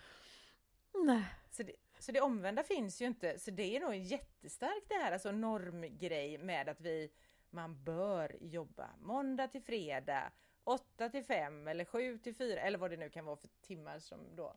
Nej. 0.94 1.24
Så 1.50 1.62
det, 1.62 1.72
så 1.98 2.12
det 2.12 2.20
omvända 2.20 2.62
finns 2.62 3.02
ju 3.02 3.06
inte, 3.06 3.38
så 3.38 3.50
det 3.50 3.76
är 3.76 3.80
nog 3.80 3.94
jättestarkt 3.94 4.88
det 4.88 4.94
här, 4.94 5.12
alltså 5.12 5.30
normgrej 5.30 6.38
med 6.38 6.68
att 6.68 6.80
vi, 6.80 7.10
man 7.50 7.84
bör 7.84 8.36
jobba 8.40 8.90
måndag 8.98 9.48
till 9.48 9.62
fredag, 9.62 10.32
8 10.64 11.08
till 11.08 11.24
5 11.24 11.68
eller 11.68 11.84
7 11.84 12.18
till 12.18 12.34
4 12.34 12.60
eller 12.60 12.78
vad 12.78 12.90
det 12.90 12.96
nu 12.96 13.10
kan 13.10 13.24
vara 13.24 13.36
för 13.36 13.48
timmar 13.60 13.98
som 13.98 14.36
då. 14.36 14.56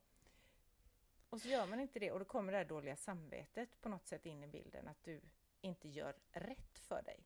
Och 1.30 1.42
så 1.42 1.48
gör 1.48 1.68
man 1.68 1.80
inte 1.80 2.00
det 2.00 2.12
och 2.12 2.20
då 2.20 2.26
kommer 2.26 2.52
det 2.52 2.58
här 2.58 2.66
dåliga 2.66 2.96
samvetet 2.96 3.82
på 3.82 3.90
något 3.90 4.08
sätt 4.08 4.26
in 4.26 4.44
i 4.44 4.48
bilden 4.48 4.88
att 4.88 5.04
du 5.04 5.22
inte 5.64 5.88
gör 5.88 6.14
rätt 6.32 6.80
för 6.88 7.02
dig. 7.02 7.20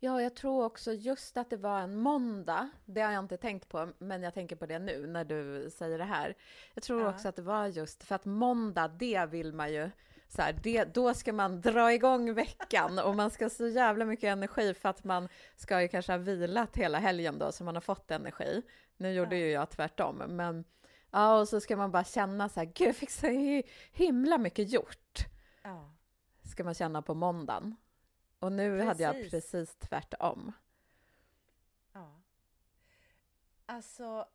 Ja, 0.00 0.22
jag 0.22 0.36
tror 0.36 0.64
också 0.64 0.92
just 0.92 1.36
att 1.36 1.50
det 1.50 1.56
var 1.56 1.80
en 1.80 1.96
måndag. 1.96 2.68
Det 2.84 3.00
har 3.00 3.12
jag 3.12 3.24
inte 3.24 3.36
tänkt 3.36 3.68
på, 3.68 3.92
men 3.98 4.22
jag 4.22 4.34
tänker 4.34 4.56
på 4.56 4.66
det 4.66 4.78
nu 4.78 5.06
när 5.06 5.24
du 5.24 5.70
säger 5.70 5.98
det 5.98 6.04
här. 6.04 6.36
Jag 6.74 6.82
tror 6.84 7.02
Ja. 7.02 7.10
också 7.10 7.28
att 7.28 7.36
det 7.36 7.42
var 7.42 7.66
just 7.66 8.04
för 8.04 8.14
att 8.14 8.24
måndag, 8.24 8.88
det 8.88 9.26
vill 9.26 9.52
man 9.52 9.72
ju 9.72 9.90
så 10.28 10.42
här, 10.42 10.52
det, 10.62 10.84
då 10.84 11.14
ska 11.14 11.32
man 11.32 11.60
dra 11.60 11.92
igång 11.92 12.34
veckan 12.34 12.98
och 12.98 13.16
man 13.16 13.30
ska 13.30 13.44
ha 13.44 13.50
så 13.50 13.68
jävla 13.68 14.04
mycket 14.04 14.24
energi 14.28 14.74
för 14.74 14.88
att 14.88 15.04
man 15.04 15.28
ska 15.56 15.82
ju 15.82 15.88
kanske 15.88 16.12
ha 16.12 16.18
vilat 16.18 16.76
hela 16.76 16.98
helgen 16.98 17.38
då 17.38 17.52
så 17.52 17.64
man 17.64 17.74
har 17.76 17.80
fått 17.80 18.10
energi. 18.10 18.62
Nu 18.96 19.12
gjorde 19.12 19.36
Ja. 19.36 19.44
ju 19.46 19.50
jag 19.50 19.70
tvärtom, 19.70 20.16
men 20.28 20.64
ja, 21.10 21.40
och 21.40 21.48
så 21.48 21.60
ska 21.60 21.76
man 21.76 21.90
bara 21.92 22.04
känna 22.04 22.48
så 22.48 22.60
här, 22.60 22.66
gud, 22.74 22.88
jag 22.88 22.96
fick 22.96 23.10
så 23.10 23.26
hi- 23.26 23.68
himla 23.92 24.38
mycket 24.38 24.72
gjort 24.72 25.18
Ja. 25.62 25.94
Ska 26.48 26.64
man 26.64 26.74
känna 26.74 27.02
på 27.02 27.14
måndagen. 27.14 27.76
Och 28.38 28.52
nu 28.52 28.80
hade 28.80 29.02
jag 29.02 29.14
Precis. 29.14 29.30
precis 29.30 29.76
tvärtom. 29.76 30.52
Ja. 31.92 32.20
Alltså, 33.66 34.28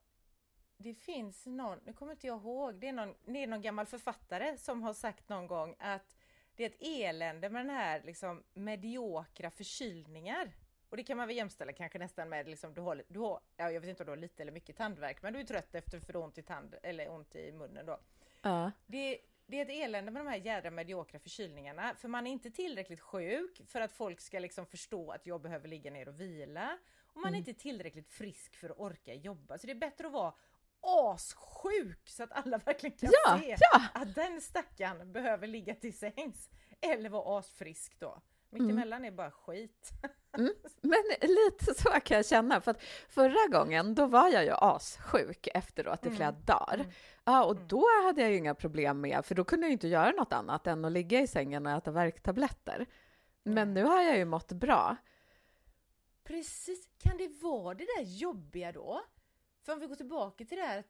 det 0.78 0.94
finns 0.94 1.46
någon, 1.46 1.80
nu 1.86 1.94
kommer 1.94 2.12
inte 2.12 2.28
jag 2.28 2.38
ihåg, 2.38 2.76
det 2.76 2.88
är 2.88 2.94
någon, 2.94 3.16
det 3.26 3.44
är 3.44 3.48
någon 3.48 3.62
gammal 3.62 3.86
författare 3.86 4.58
som 4.58 4.84
har 4.84 4.94
sagt 4.94 5.30
någon 5.30 5.48
gång 5.48 5.76
att 5.80 6.16
det 6.56 6.64
är 6.64 6.70
ett 6.70 6.78
elände 6.80 7.50
med 7.50 7.66
den 7.66 7.76
här 7.76 8.02
liksom 8.04 8.44
mediokra 8.54 9.52
förkylningar. 9.52 10.52
Och 10.90 10.98
det 10.98 11.04
kan 11.04 11.18
man 11.18 11.28
väl 11.28 11.38
jämställa 11.38 11.74
kanske 11.74 12.00
nästan 12.00 12.30
med 12.30 12.48
liksom, 12.48 12.74
du 12.74 12.82
har, 12.82 13.04
du 13.08 13.20
har, 13.20 13.40
ja, 13.58 13.72
jag 13.72 13.82
vet 13.82 13.90
inte 13.90 14.04
om 14.04 14.06
du 14.06 14.12
har 14.12 14.18
lite 14.18 14.44
eller 14.44 14.52
mycket 14.52 14.78
tandvärk, 14.78 15.22
men 15.22 15.34
du 15.34 15.40
är 15.40 15.44
trött 15.44 15.76
efter 15.76 16.00
för 16.00 16.16
ont 16.16 16.38
i 16.38 16.42
tand 16.42 16.76
eller 16.84 17.10
ont 17.10 17.36
i 17.36 17.52
munnen 17.52 17.86
då. 17.86 18.00
Ja. 18.42 18.72
Det, 18.86 19.20
det 19.54 19.60
är 19.60 19.66
ett 19.66 19.86
elände 19.86 20.12
med 20.12 20.26
de 20.26 20.30
här 20.30 20.38
jädra 20.38 20.72
mediokra 20.72 21.20
förkylningarna, 21.20 21.96
för 21.96 22.08
man 22.08 22.28
är 22.28 22.32
inte 22.32 22.52
tillräckligt 22.52 23.00
sjuk 23.00 23.62
för 23.68 23.82
att 23.82 23.92
folk 23.92 24.22
ska 24.22 24.40
liksom 24.40 24.66
förstå 24.66 25.12
att 25.12 25.26
jag 25.26 25.42
behöver 25.42 25.68
ligga 25.68 25.92
ner 25.92 26.08
och 26.08 26.20
vila. 26.20 26.78
Och 27.14 27.22
man 27.22 27.34
är 27.34 27.38
inte 27.38 27.54
tillräckligt 27.54 28.10
frisk 28.10 28.56
för 28.56 28.70
att 28.70 28.80
orka 28.80 29.14
jobba, 29.14 29.58
så 29.58 29.68
det 29.68 29.74
är 29.74 29.76
bättre 29.76 30.08
att 30.08 30.14
vara 30.14 30.34
assjuk 30.82 32.10
så 32.10 32.24
att 32.24 32.32
alla 32.32 32.58
verkligen 32.66 32.98
kan 32.98 33.10
Ja, 33.26 33.40
se 33.40 33.56
ja. 33.72 33.82
att 33.94 34.16
den 34.16 34.42
stackaren 34.42 35.12
behöver 35.12 35.48
ligga 35.48 35.76
till 35.76 35.98
sängs. 35.98 36.50
Eller 36.82 37.10
vara 37.10 37.40
asfrisk 37.40 38.00
då. 38.00 38.22
Mittemellan 38.54 39.06
är 39.06 39.12
bara 39.12 39.32
skit. 39.32 39.92
Men 40.82 41.04
lite 41.22 41.74
så 41.82 41.90
kan 41.90 42.18
jag 42.18 42.26
känna, 42.26 42.62
för 42.62 42.72
att 42.72 42.82
förra 43.10 43.48
gången 43.52 43.96
då 43.96 44.06
var 44.06 44.30
jag 44.30 44.44
ju 44.44 44.52
assjuk 44.52 45.48
efteråt 45.54 46.06
i 46.06 46.10
flera 46.10 46.32
dagar. 46.32 46.76
Mm. 46.76 46.92
Ja, 47.24 47.44
och 47.44 47.56
då 47.56 47.86
hade 48.06 48.22
jag 48.22 48.32
ju 48.32 48.38
inga 48.38 48.56
problem 48.56 49.02
med, 49.02 49.26
för 49.26 49.36
då 49.36 49.44
kunde 49.44 49.66
jag 49.66 49.70
ju 49.70 49.74
inte 49.74 49.88
göra 49.88 50.12
något 50.12 50.34
annat 50.34 50.68
än 50.68 50.86
att 50.86 50.92
ligga 50.92 51.22
i 51.22 51.28
sängen 51.28 51.66
och 51.66 51.72
äta 51.72 51.92
värktabletter. 51.92 52.86
Men 53.44 53.74
nu 53.74 53.84
har 53.84 54.02
jag 54.02 54.18
ju 54.18 54.26
mått 54.26 54.52
bra. 54.52 54.98
Precis, 56.24 56.90
kan 56.98 57.18
det 57.18 57.28
vara 57.42 57.74
det 57.74 57.86
där 57.98 58.04
jobbiga 58.04 58.72
då? 58.72 59.02
För 59.66 59.74
om 59.74 59.80
vi 59.80 59.88
går 59.88 59.96
tillbaka 59.96 60.46
till 60.46 60.58
det 60.58 60.64
här 60.64 60.80
att, 60.80 60.86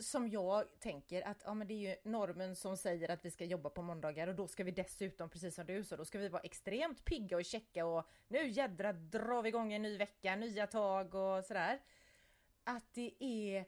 som 0.00 0.28
jag 0.28 0.80
tänker 0.80 1.22
att 1.22 1.42
ja, 1.44 1.54
men 1.54 1.66
det 1.66 1.74
är 1.74 1.90
ju 1.90 2.10
normen 2.10 2.56
som 2.56 2.76
säger 2.76 3.10
att 3.10 3.24
vi 3.24 3.30
ska 3.30 3.44
jobba 3.44 3.70
på 3.70 3.82
måndagar 3.82 4.28
och 4.28 4.34
då 4.34 4.48
ska 4.48 4.64
vi 4.64 4.70
dessutom, 4.70 5.30
precis 5.30 5.54
som 5.54 5.66
du 5.66 5.84
sa, 5.84 5.96
då 5.96 6.04
ska 6.04 6.18
vi 6.18 6.28
vara 6.28 6.42
extremt 6.42 7.04
pigga 7.04 7.36
och 7.36 7.44
checka 7.44 7.86
och 7.86 8.08
nu 8.28 8.48
jädra 8.48 8.92
drar 8.92 9.42
vi 9.42 9.48
igång 9.48 9.72
en 9.72 9.82
ny 9.82 9.98
vecka, 9.98 10.36
nya 10.36 10.66
tag 10.66 11.14
och 11.14 11.44
sådär. 11.44 11.80
Att 12.64 12.94
det 12.94 13.14
är 13.24 13.64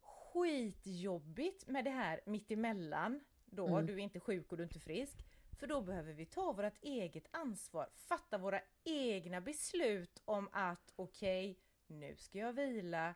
skitjobbigt 0.00 1.66
med 1.68 1.84
det 1.84 1.90
här 1.90 2.20
mittemellan 2.26 3.24
då, 3.44 3.66
Mm. 3.66 3.86
du 3.86 3.92
är 3.92 3.98
inte 3.98 4.20
sjuk 4.20 4.50
och 4.52 4.56
du 4.56 4.62
är 4.62 4.66
inte 4.66 4.80
frisk. 4.80 5.24
För 5.58 5.66
då 5.66 5.80
behöver 5.80 6.12
vi 6.12 6.26
ta 6.26 6.52
vårt 6.52 6.82
eget 6.82 7.26
ansvar, 7.30 7.88
fatta 7.94 8.38
våra 8.38 8.60
egna 8.84 9.40
beslut 9.40 10.22
om 10.24 10.48
att 10.52 10.92
okej, 10.96 11.58
nu 11.86 12.16
ska 12.16 12.38
jag 12.38 12.52
vila 12.52 13.14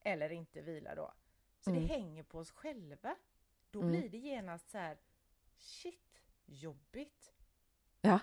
eller 0.00 0.32
inte 0.32 0.62
vila 0.62 0.94
då. 0.94 1.12
Så 1.64 1.70
Mm. 1.70 1.82
det 1.82 1.88
hänger 1.94 2.22
på 2.22 2.38
oss 2.38 2.50
själva. 2.50 3.16
Då 3.70 3.80
Mm. 3.80 3.90
blir 3.92 4.08
det 4.08 4.18
genast 4.18 4.70
så 4.70 4.78
här, 4.78 4.96
shit, 5.58 6.22
jobbigt. 6.46 7.32
Ja. 8.00 8.18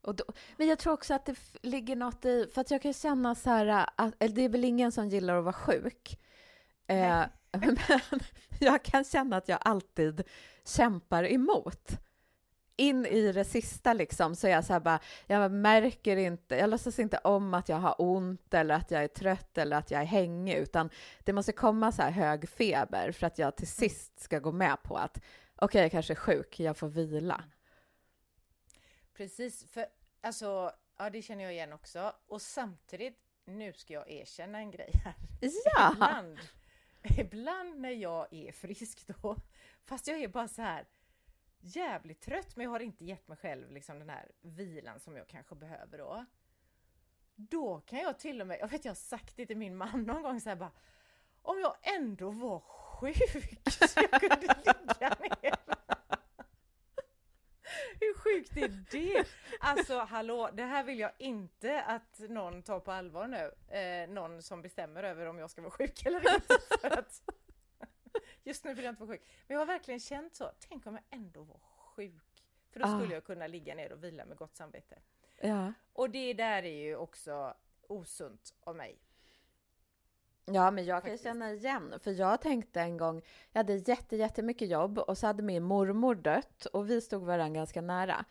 Då, 0.00 0.24
men 0.56 0.66
jag 0.66 0.78
tror 0.78 0.92
också 0.92 1.14
att 1.14 1.24
det 1.26 1.36
ligger 1.62 1.96
något 1.96 2.24
i, 2.24 2.46
för 2.54 2.60
att 2.60 2.70
jag 2.70 2.82
kan 2.82 2.92
känna 2.92 3.34
så 3.34 3.50
här, 3.50 3.86
att, 3.96 4.14
eller 4.22 4.34
det 4.34 4.42
är 4.42 4.48
väl 4.48 4.64
ingen 4.64 4.92
som 4.92 5.08
gillar 5.08 5.38
att 5.38 5.44
vara 5.44 5.52
sjuk. 5.52 6.20
Eh, 6.86 7.24
men 7.52 7.76
jag 8.60 8.82
kan 8.84 9.04
känna 9.04 9.36
att 9.36 9.48
jag 9.48 9.58
alltid 9.62 10.22
kämpar 10.64 11.24
emot. 11.24 11.90
In 12.80 13.06
i 13.06 13.32
det 13.32 13.44
sista 13.44 13.92
liksom 13.92 14.36
så 14.36 14.46
är 14.46 14.50
jag 14.50 14.64
så 14.64 14.72
här 14.72 14.80
bara, 14.80 15.00
jag 15.26 15.52
märker 15.52 16.16
inte, 16.16 16.56
jag 16.56 16.70
låtsas 16.70 16.98
inte 16.98 17.18
om 17.18 17.54
att 17.54 17.68
jag 17.68 17.76
har 17.76 17.94
ont 17.98 18.54
eller 18.54 18.74
att 18.74 18.90
jag 18.90 19.04
är 19.04 19.08
trött 19.08 19.58
eller 19.58 19.76
att 19.76 19.90
jag 19.90 20.00
är 20.00 20.06
hängig, 20.06 20.54
utan 20.54 20.90
det 21.24 21.32
måste 21.32 21.52
komma 21.52 21.92
så 21.92 22.02
här 22.02 22.10
hög 22.10 22.48
feber 22.48 23.12
för 23.12 23.26
att 23.26 23.38
jag 23.38 23.56
till 23.56 23.68
sist 23.68 24.20
ska 24.20 24.38
gå 24.38 24.52
med 24.52 24.82
på 24.82 24.96
att 24.96 25.24
okej, 25.56 25.82
jag 25.82 25.90
kanske 25.90 26.12
är 26.12 26.16
sjuk, 26.16 26.60
jag 26.60 26.76
får 26.76 26.88
vila. 26.88 27.44
Precis, 29.14 29.70
för 29.72 29.86
alltså, 30.20 30.72
ja 30.98 31.10
det 31.10 31.22
känner 31.22 31.44
jag 31.44 31.52
igen 31.52 31.72
också. 31.72 32.12
Och 32.28 32.42
samtidigt, 32.42 33.18
nu 33.44 33.72
ska 33.72 33.92
jag 33.92 34.10
erkänna 34.10 34.58
en 34.58 34.70
grej 34.70 34.90
här. 35.04 35.14
Ja! 35.64 35.92
Ibland, 35.92 36.38
ibland 37.18 37.80
när 37.80 37.90
jag 37.90 38.32
är 38.32 38.52
frisk 38.52 39.06
då, 39.06 39.36
fast 39.84 40.06
jag 40.06 40.20
är 40.20 40.28
bara 40.28 40.48
så 40.48 40.62
här 40.62 40.84
jävligt 41.60 42.20
trött 42.20 42.56
men 42.56 42.64
jag 42.64 42.70
har 42.70 42.80
inte 42.80 43.04
gett 43.04 43.28
mig 43.28 43.36
själv 43.36 43.70
liksom 43.70 43.98
den 43.98 44.10
här 44.10 44.32
vilan 44.40 45.00
som 45.00 45.16
jag 45.16 45.28
kanske 45.28 45.54
behöver 45.54 45.98
då. 45.98 46.24
Då 47.34 47.80
kan 47.80 47.98
jag 47.98 48.18
till 48.18 48.40
och 48.40 48.46
med, 48.46 48.58
jag 48.60 48.68
vet 48.68 48.84
jag 48.84 48.90
har 48.90 48.96
sagt 48.96 49.36
det 49.36 49.46
till 49.46 49.56
min 49.56 49.76
man 49.76 50.02
någon 50.02 50.22
gång 50.22 50.40
så 50.40 50.48
här 50.48 50.56
bara 50.56 50.72
om 51.42 51.60
jag 51.60 51.76
ändå 51.82 52.30
var 52.30 52.60
sjuk 52.60 53.72
så 53.72 54.00
jag 54.10 54.10
kunde 54.20 54.54
ligga 54.64 55.16
ner. 55.20 55.54
Hur 58.00 58.14
sjukt 58.14 58.56
är 58.56 58.84
det? 58.90 59.24
Alltså 59.60 59.98
hallå, 59.98 60.50
det 60.52 60.62
här 60.62 60.84
vill 60.84 60.98
jag 60.98 61.12
inte 61.18 61.82
att 61.82 62.18
någon 62.18 62.62
tar 62.62 62.80
på 62.80 62.92
allvar 62.92 63.26
nu. 63.26 63.76
Eh, 63.78 64.08
någon 64.08 64.42
som 64.42 64.62
bestämmer 64.62 65.02
över 65.02 65.26
om 65.26 65.38
jag 65.38 65.50
ska 65.50 65.62
vara 65.62 65.70
sjuk 65.70 66.06
eller 66.06 66.34
inte. 66.34 66.58
För 66.80 66.98
att 66.98 67.22
just 68.48 68.64
nu 68.64 68.74
vill 68.74 68.84
jag 68.84 68.92
inte 68.92 69.04
vara 69.04 69.16
sjuk. 69.16 69.22
Men 69.46 69.54
jag 69.54 69.60
har 69.60 69.66
verkligen 69.66 70.00
känt 70.00 70.34
så. 70.34 70.50
Tänk 70.68 70.86
om 70.86 70.94
jag 70.94 71.18
ändå 71.20 71.42
var 71.42 71.60
sjuk. 71.78 72.44
För 72.70 72.80
då 72.80 72.86
Ah. 72.86 72.98
skulle 72.98 73.14
jag 73.14 73.24
kunna 73.24 73.46
ligga 73.46 73.74
ner 73.74 73.92
och 73.92 74.04
vila 74.04 74.24
med 74.24 74.36
gott 74.36 74.56
samvete. 74.56 74.98
Ja. 75.40 75.72
Och 75.92 76.10
det 76.10 76.32
där 76.34 76.62
är 76.62 76.82
ju 76.84 76.96
också 76.96 77.54
osunt 77.88 78.54
av 78.60 78.76
mig. 78.76 78.98
Ja, 80.44 80.70
men 80.70 80.84
jag 80.84 81.02
kan 81.02 81.10
Faktiskt. 81.10 81.24
känna 81.24 81.52
igen, 81.52 81.94
för 82.00 82.10
jag 82.10 82.40
tänkte 82.40 82.80
en 82.80 82.96
gång, 82.96 83.22
jag 83.52 83.58
hade 83.58 83.74
jätte, 83.74 84.16
jättemycket 84.16 84.68
jobb 84.68 84.98
och 84.98 85.18
så 85.18 85.26
hade 85.26 85.42
min 85.42 85.62
mormor 85.62 86.14
dött 86.14 86.66
och 86.66 86.90
vi 86.90 87.00
stod 87.00 87.22
varandra 87.22 87.54
ganska 87.60 87.80
nära. 87.80 88.24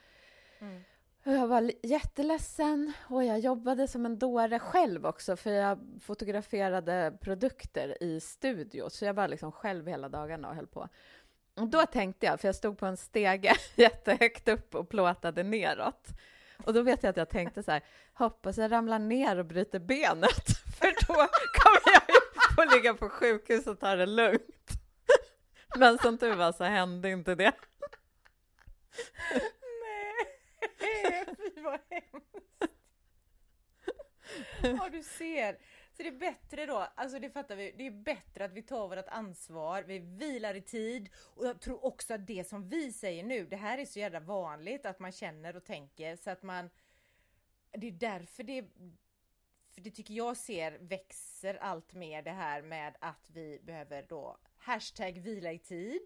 Mm. 0.60 0.82
Jag 1.30 1.48
var 1.48 1.72
jätteledsen 1.84 2.94
och 3.10 3.24
jag 3.24 3.40
jobbade 3.40 3.88
som 3.88 4.06
en 4.06 4.20
dåre 4.20 4.60
själv 4.60 5.06
också 5.06 5.36
för 5.36 5.52
jag 5.52 5.80
fotograferade 6.02 7.18
produkter 7.22 8.04
i 8.04 8.20
studio 8.20 8.90
så 8.90 9.06
jag 9.06 9.14
var 9.14 9.28
liksom 9.28 9.52
själv 9.52 9.88
hela 9.88 10.10
dagarna 10.10 10.50
och 10.50 10.56
höll 10.56 10.68
på. 10.68 10.90
Och 11.56 11.68
då 11.68 11.86
tänkte 11.86 12.26
jag, 12.26 12.40
för 12.40 12.48
jag 12.48 12.56
stod 12.56 12.78
på 12.78 12.86
en 12.86 12.98
stege 12.98 13.54
jättehögt 13.76 14.48
upp 14.48 14.76
och 14.76 14.90
plåtade 14.90 15.44
neråt. 15.44 16.08
Och 16.66 16.74
då 16.74 16.82
vet 16.82 17.04
jag 17.04 17.10
att 17.10 17.18
jag 17.18 17.30
tänkte 17.30 17.64
så 17.64 17.72
här, 17.72 17.84
hoppas 18.14 18.58
jag 18.58 18.72
ramlar 18.72 19.00
ner 19.00 19.38
och 19.38 19.46
bryter 19.46 19.80
benet 19.80 20.48
för 20.80 21.08
då 21.08 21.14
kommer 21.60 21.94
jag 21.94 22.04
ju 22.08 22.56
få 22.56 22.76
ligga 22.76 22.94
på 22.94 23.10
sjukhus 23.10 23.68
och 23.68 23.80
ta 23.80 23.96
det 23.96 24.06
lugnt. 24.06 24.72
Men 25.78 25.98
som 25.98 26.18
tur 26.18 26.36
var 26.36 26.52
så 26.52 26.64
hände 26.64 27.10
inte 27.10 27.36
det. 27.36 27.54
Vad 31.68 31.80
hemskt. 31.90 32.74
Ja, 34.62 34.90
du 34.92 35.04
ser. 35.04 35.58
Så 35.94 36.04
det 36.04 36.08
är 36.08 36.12
bättre 36.12 36.66
då, 36.66 36.88
alltså 36.96 37.20
det 37.20 37.30
fattar 37.30 37.56
vi, 37.56 37.72
det 37.78 37.88
är 37.88 37.92
bättre 37.92 38.46
att 38.46 38.54
vi 38.54 38.62
tar 38.62 38.88
vårt 38.88 39.08
ansvar, 39.08 39.84
vi 39.84 40.00
vilar 40.00 40.56
i 40.56 40.62
tid 40.62 41.10
och 41.36 41.46
jag 41.46 41.62
tror 41.62 41.86
också 41.86 42.14
att 42.14 42.28
det 42.28 42.48
som 42.48 42.70
vi 42.70 42.94
säger 42.94 43.24
nu, 43.24 43.46
det 43.46 43.56
här 43.56 43.78
är 43.78 43.86
så 43.86 44.00
jävla 44.00 44.20
vanligt 44.20 44.86
att 44.86 45.00
man 45.00 45.12
känner 45.12 45.56
och 45.56 45.66
tänker 45.66 46.16
så 46.16 46.30
att 46.30 46.44
man 46.44 46.70
det 47.72 47.88
är 47.88 47.92
därför 47.92 48.44
det 48.44 48.66
för 49.72 49.82
det 49.82 49.92
tycker 49.92 50.14
jag 50.14 50.38
ser 50.38 50.78
växer 50.80 51.56
allt 51.56 51.94
mer 51.94 52.22
det 52.22 52.32
här 52.32 52.62
med 52.62 52.98
att 53.02 53.30
vi 53.34 53.60
behöver 53.64 54.06
då 54.10 54.38
hashtag 54.58 55.20
vila 55.20 55.52
i 55.52 55.60
tid. 55.60 56.02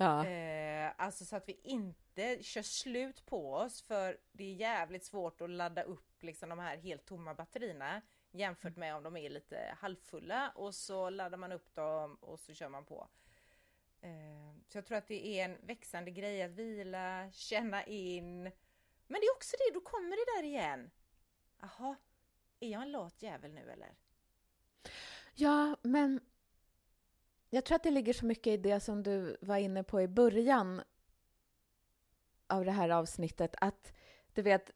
Ja. 0.00 0.26
Eh, 0.26 0.92
alltså 0.96 1.24
så 1.24 1.36
att 1.36 1.48
vi 1.48 1.60
inte 1.62 2.42
kör 2.42 2.62
slut 2.62 3.26
på 3.26 3.54
oss 3.54 3.82
för 3.82 4.18
det 4.32 4.44
är 4.44 4.54
jävligt 4.54 5.04
svårt 5.04 5.40
att 5.40 5.50
ladda 5.50 5.82
upp 5.82 6.22
liksom 6.22 6.48
de 6.48 6.58
här 6.58 6.76
helt 6.76 7.06
tomma 7.06 7.34
batterierna 7.34 8.02
jämfört 8.30 8.76
med 8.76 8.96
om 8.96 9.02
de 9.02 9.16
är 9.16 9.30
lite 9.30 9.74
halvfulla 9.78 10.50
och 10.50 10.74
så 10.74 11.10
laddar 11.10 11.38
man 11.38 11.52
upp 11.52 11.74
dem 11.74 12.14
och 12.14 12.40
så 12.40 12.54
kör 12.54 12.68
man 12.68 12.84
på. 12.84 13.08
Eh, 14.00 14.60
så 14.68 14.78
jag 14.78 14.86
tror 14.86 14.98
att 14.98 15.06
det 15.06 15.26
är 15.26 15.44
en 15.44 15.66
växande 15.66 16.10
grej 16.10 16.42
att 16.42 16.50
vila, 16.50 17.30
känna 17.32 17.84
in. 17.84 18.42
Men 19.06 19.20
det 19.20 19.26
är 19.26 19.36
också 19.36 19.56
det, 19.58 19.74
då 19.74 19.80
kommer 19.80 20.10
det 20.10 20.38
där 20.38 20.48
igen. 20.48 20.90
Jaha, 21.60 21.96
är 22.60 22.68
jag 22.68 22.82
en 22.82 22.92
lat 22.92 23.22
jävel 23.22 23.52
nu 23.52 23.70
eller? 23.70 23.94
Ja, 25.34 25.76
men 25.82 26.20
jag 27.50 27.64
tror 27.64 27.76
att 27.76 27.82
det 27.82 27.90
ligger 27.90 28.12
så 28.12 28.26
mycket 28.26 28.46
i 28.46 28.56
det 28.56 28.80
som 28.80 29.02
du 29.02 29.36
var 29.40 29.56
inne 29.56 29.82
på 29.82 30.02
i 30.02 30.08
början 30.08 30.82
av 32.46 32.64
det 32.64 32.70
här 32.72 32.88
avsnittet, 32.88 33.54
att 33.60 33.92
du 34.32 34.42
vet, 34.42 34.70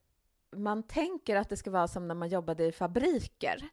man 0.51 0.83
tänker 0.83 1.37
att 1.37 1.49
det 1.49 1.57
ska 1.57 1.71
vara 1.71 1.89
som 1.89 2.09
när 2.09 2.15
man 2.15 2.29
jobbade 2.29 2.65
i 2.65 2.73
fabriker. 2.73 3.69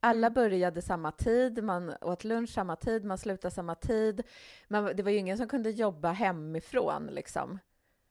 Alla 0.00 0.26
Mm. 0.26 0.34
började 0.34 0.82
samma 0.82 1.12
tid, 1.12 1.64
man 1.64 1.94
åt 2.00 2.24
lunch 2.24 2.50
samma 2.50 2.76
tid, 2.76 3.04
man 3.04 3.18
slutade 3.18 3.54
samma 3.54 3.74
tid. 3.74 4.22
Men 4.68 4.96
det 4.96 5.02
var 5.02 5.10
ju 5.10 5.16
ingen 5.18 5.38
som 5.38 5.48
kunde 5.48 5.70
jobba 5.70 6.10
hemifrån 6.12 7.06
liksom. 7.06 7.58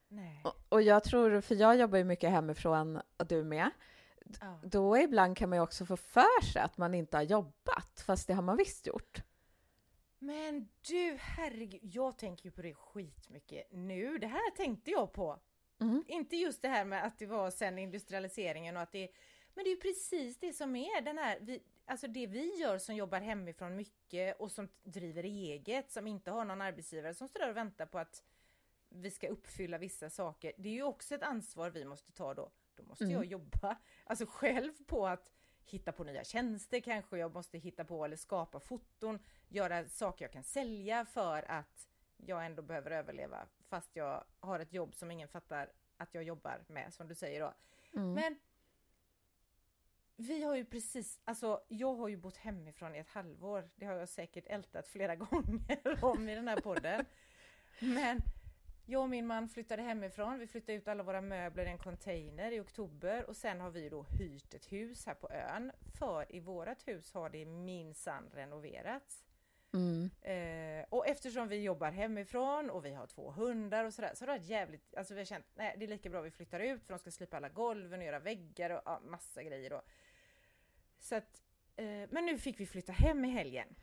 Nej. 0.08 0.42
Och, 0.44 0.56
och 0.70 0.82
jag 0.82 1.04
tror, 1.04 1.42
för 1.42 1.56
jag 1.56 1.76
jobbar 1.78 1.98
ju 1.98 2.04
mycket 2.04 2.32
hemifrån 2.32 3.02
och 3.18 3.28
du 3.28 3.44
med, 3.44 3.70
Ja. 4.42 4.60
då 4.64 4.98
ibland 4.98 5.38
kan 5.38 5.50
man 5.50 5.58
ju 5.58 5.64
också 5.64 5.86
få 5.86 5.98
för 5.98 6.42
sig 6.46 6.62
att 6.62 6.78
man 6.78 6.94
inte 6.94 7.18
har 7.18 7.24
jobbat, 7.24 8.04
fast 8.06 8.28
det 8.28 8.34
har 8.34 8.42
man 8.42 8.58
visst 8.58 8.88
gjort. 8.88 9.22
Men 10.20 10.70
du, 10.88 11.18
herregud, 11.20 11.82
jag 11.84 12.18
tänker 12.18 12.46
ju 12.46 12.52
på 12.52 12.62
det 12.62 12.74
skitmycket 12.74 13.68
nu. 13.72 14.18
Det 14.18 14.28
här 14.28 14.52
tänkte 14.52 14.92
jag 14.92 15.14
på. 15.14 15.40
Mm. 15.82 16.04
Inte 16.08 16.36
just 16.36 16.62
det 16.62 16.68
här 16.68 16.86
med 16.86 17.06
att 17.06 17.20
det 17.20 17.26
var 17.26 17.52
sen 17.52 17.80
industrialiseringen 17.80 18.78
och 18.78 18.84
att 18.84 18.92
det 18.92 19.12
men 19.54 19.64
det 19.64 19.70
är 19.70 19.76
ju 19.76 19.82
precis 19.82 20.38
det 20.38 20.54
som 20.54 20.76
är 20.76 21.02
den 21.02 21.18
här, 21.18 21.38
vi, 21.42 21.64
alltså 21.86 22.08
det 22.08 22.28
vi 22.28 22.56
gör 22.56 22.78
som 22.78 22.96
jobbar 22.96 23.20
hemifrån 23.22 23.76
mycket 23.76 24.40
och 24.40 24.52
som 24.52 24.70
driver 24.84 25.24
eget, 25.24 25.92
som 25.92 26.08
inte 26.08 26.32
har 26.32 26.46
någon 26.46 26.62
arbetsgivare 26.62 27.14
som 27.14 27.28
står 27.28 27.40
där 27.40 27.50
och 27.50 27.58
väntar 27.58 27.86
på 27.86 28.00
att 28.00 28.24
vi 28.90 29.12
ska 29.12 29.28
uppfylla 29.28 29.78
vissa 29.78 30.10
saker. 30.10 30.54
Det 30.58 30.70
är 30.70 30.74
ju 30.74 30.84
också 30.84 31.16
ett 31.16 31.24
ansvar 31.24 31.70
vi 31.70 31.86
måste 31.86 32.12
ta 32.12 32.34
då. 32.34 32.52
Då 32.76 32.84
måste 32.84 33.04
Mm. 33.04 33.16
jag 33.16 33.26
jobba, 33.26 33.78
alltså 34.04 34.26
själv 34.26 34.74
på 34.88 35.08
att 35.08 35.32
hitta 35.72 35.92
på 35.92 36.04
nya 36.04 36.24
tjänster 36.24 36.80
kanske, 36.80 37.18
jag 37.18 37.34
måste 37.34 37.58
hitta 37.58 37.86
på 37.86 38.06
eller 38.06 38.16
skapa 38.16 38.60
foton, 38.60 39.20
göra 39.48 39.90
saker 39.90 40.26
jag 40.26 40.32
kan 40.32 40.44
sälja 40.44 41.06
för 41.06 41.52
att 41.52 41.88
jag 42.18 42.46
ändå 42.46 42.62
behöver 42.62 42.92
överleva 42.92 43.48
fast 43.68 43.96
jag 43.96 44.24
har 44.40 44.60
ett 44.60 44.74
jobb 44.74 44.96
som 44.96 45.12
ingen 45.12 45.28
fattar 45.28 45.72
att 45.98 46.14
jag 46.14 46.24
jobbar 46.24 46.64
med 46.68 46.94
som 46.94 47.08
du 47.08 47.16
säger 47.16 47.42
då. 47.42 47.54
Mm. 48.00 48.14
Men 48.14 48.40
vi 50.16 50.44
har 50.44 50.56
ju 50.56 50.66
precis, 50.66 51.20
alltså 51.24 51.64
jag 51.68 51.96
har 51.96 52.08
ju 52.08 52.18
bott 52.18 52.38
hemifrån 52.38 52.96
i 52.96 53.00
ett 53.00 53.10
halvår. 53.10 53.70
Det 53.76 53.86
har 53.86 53.94
jag 53.94 54.10
säkert 54.10 54.48
ältat 54.48 54.88
flera 54.88 55.16
gånger 55.16 56.04
om 56.04 56.30
i 56.30 56.36
den 56.36 56.48
här 56.48 56.62
podden. 56.62 57.06
Men 57.80 58.22
jag 58.90 59.02
och 59.02 59.10
min 59.10 59.28
man 59.28 59.50
flyttade 59.50 59.82
hemifrån. 59.82 60.40
Vi 60.40 60.48
flyttade 60.48 60.74
ut 60.78 60.88
alla 60.88 61.04
våra 61.04 61.22
möbler 61.22 61.66
i 61.66 61.70
en 61.70 61.78
container 61.78 62.52
i 62.52 62.60
oktober 62.60 63.26
och 63.30 63.36
sen 63.38 63.62
har 63.62 63.70
vi 63.70 63.90
då 63.90 64.04
hyrt 64.04 64.54
ett 64.54 64.72
hus 64.72 65.06
här 65.06 65.14
på 65.14 65.30
ön. 65.32 65.72
För 66.00 66.36
i 66.36 66.40
vårat 66.40 66.88
hus 66.88 67.14
har 67.14 67.30
det 67.30 67.46
minsann 67.46 68.30
renoverats. 68.34 69.26
Mm. 69.74 70.10
Eh, 70.22 70.86
och 70.90 71.08
eftersom 71.08 71.48
vi 71.48 71.62
jobbar 71.64 71.92
hemifrån 71.92 72.70
och 72.70 72.86
vi 72.86 72.94
har 72.94 73.08
två 73.08 73.32
hundar 73.32 73.86
och 73.86 73.94
sådär 73.94 74.12
så 74.16 74.22
har 74.26 74.28
det 74.28 74.40
varit 74.40 74.50
jävligt, 74.50 74.96
alltså 74.96 75.14
vi 75.14 75.20
har 75.20 75.26
känt 75.26 75.46
nej 75.56 75.76
det 75.80 75.86
är 75.86 75.88
lika 75.88 76.10
bra 76.10 76.22
vi 76.22 76.32
flyttar 76.32 76.60
ut 76.60 76.84
för 76.84 76.94
de 76.94 77.00
ska 77.00 77.12
slipa 77.12 77.38
alla 77.38 77.50
golven 77.50 78.00
och 78.00 78.06
göra 78.06 78.20
väggar 78.20 78.70
och 78.70 78.82
ja, 78.86 79.00
massa 79.04 79.44
grejer 79.44 79.70
då. 79.70 79.82
Så 81.00 81.16
att, 81.16 81.42
eh, 81.76 81.86
men 82.10 82.26
nu 82.26 82.38
fick 82.38 82.60
vi 82.60 82.66
flytta 82.66 82.92
hem 82.92 83.26
i 83.26 83.30
helgen. 83.30 83.76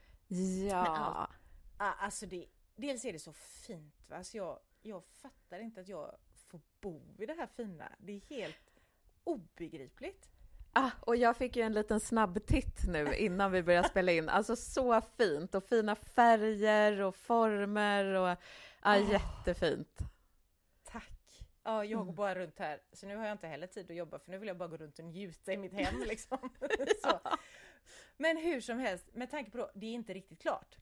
Ja. 0.71 0.77
allt- 0.87 1.31
Ah, 1.79 1.93
alltså 1.93 2.27
det, 2.27 2.47
dels 2.77 3.05
är 3.05 3.13
det 3.13 3.19
så 3.19 3.33
fint 3.33 4.09
va, 4.11 4.17
alltså 4.17 4.37
jag, 4.37 4.59
jag 4.89 5.05
fattar 5.05 5.59
inte 5.61 5.81
att 5.81 5.89
jag 5.89 6.17
får 6.51 6.61
bo 6.81 7.03
i 7.19 7.27
det 7.27 7.33
här 7.33 7.47
fina. 7.47 7.93
Det 7.99 8.13
är 8.13 8.21
helt 8.37 8.81
obegripligt. 9.25 10.29
Ah, 10.73 10.91
och 11.01 11.17
jag 11.17 11.37
fick 11.37 11.57
ju 11.57 11.63
en 11.63 11.73
liten 11.73 12.01
snabb 12.01 12.47
titt 12.47 12.87
nu 12.89 13.15
innan 13.15 13.53
vi 13.53 13.63
började 13.63 13.89
spela 13.89 14.13
in. 14.13 14.29
Alltså 14.29 14.57
så 14.57 15.01
fint 15.01 15.55
och 15.55 15.65
fina 15.65 15.95
färger 15.97 17.01
och 17.01 17.17
former 17.17 18.05
och 18.05 18.29
ah, 18.29 18.37
Ah. 18.81 18.97
jättefint. 18.97 19.99
Tack! 20.85 21.47
Ja, 21.63 21.85
jag 21.85 21.99
går 21.99 22.03
Mm. 22.05 22.15
bara 22.15 22.35
runt 22.35 22.59
här, 22.59 22.81
så 22.93 23.07
nu 23.07 23.17
har 23.17 23.25
jag 23.27 23.33
inte 23.35 23.47
heller 23.47 23.67
tid 23.67 23.91
att 23.91 23.97
jobba 23.97 24.19
för 24.19 24.31
nu 24.31 24.39
vill 24.39 24.49
jag 24.49 24.57
bara 24.57 24.69
gå 24.69 24.77
runt 24.77 24.99
och 24.99 25.05
njuta 25.05 25.53
i 25.53 25.57
mitt 25.57 25.73
hem 25.73 26.03
liksom. 26.07 26.39
så. 27.03 27.21
Men 28.17 28.37
hur 28.37 28.61
som 28.61 28.79
helst, 28.79 29.15
med 29.15 29.31
tanke 29.31 29.51
på 29.51 29.59
då, 29.59 29.71
det 29.75 29.87
är 29.87 29.93
inte 29.93 30.15
riktigt 30.15 30.41
klart. 30.43 30.77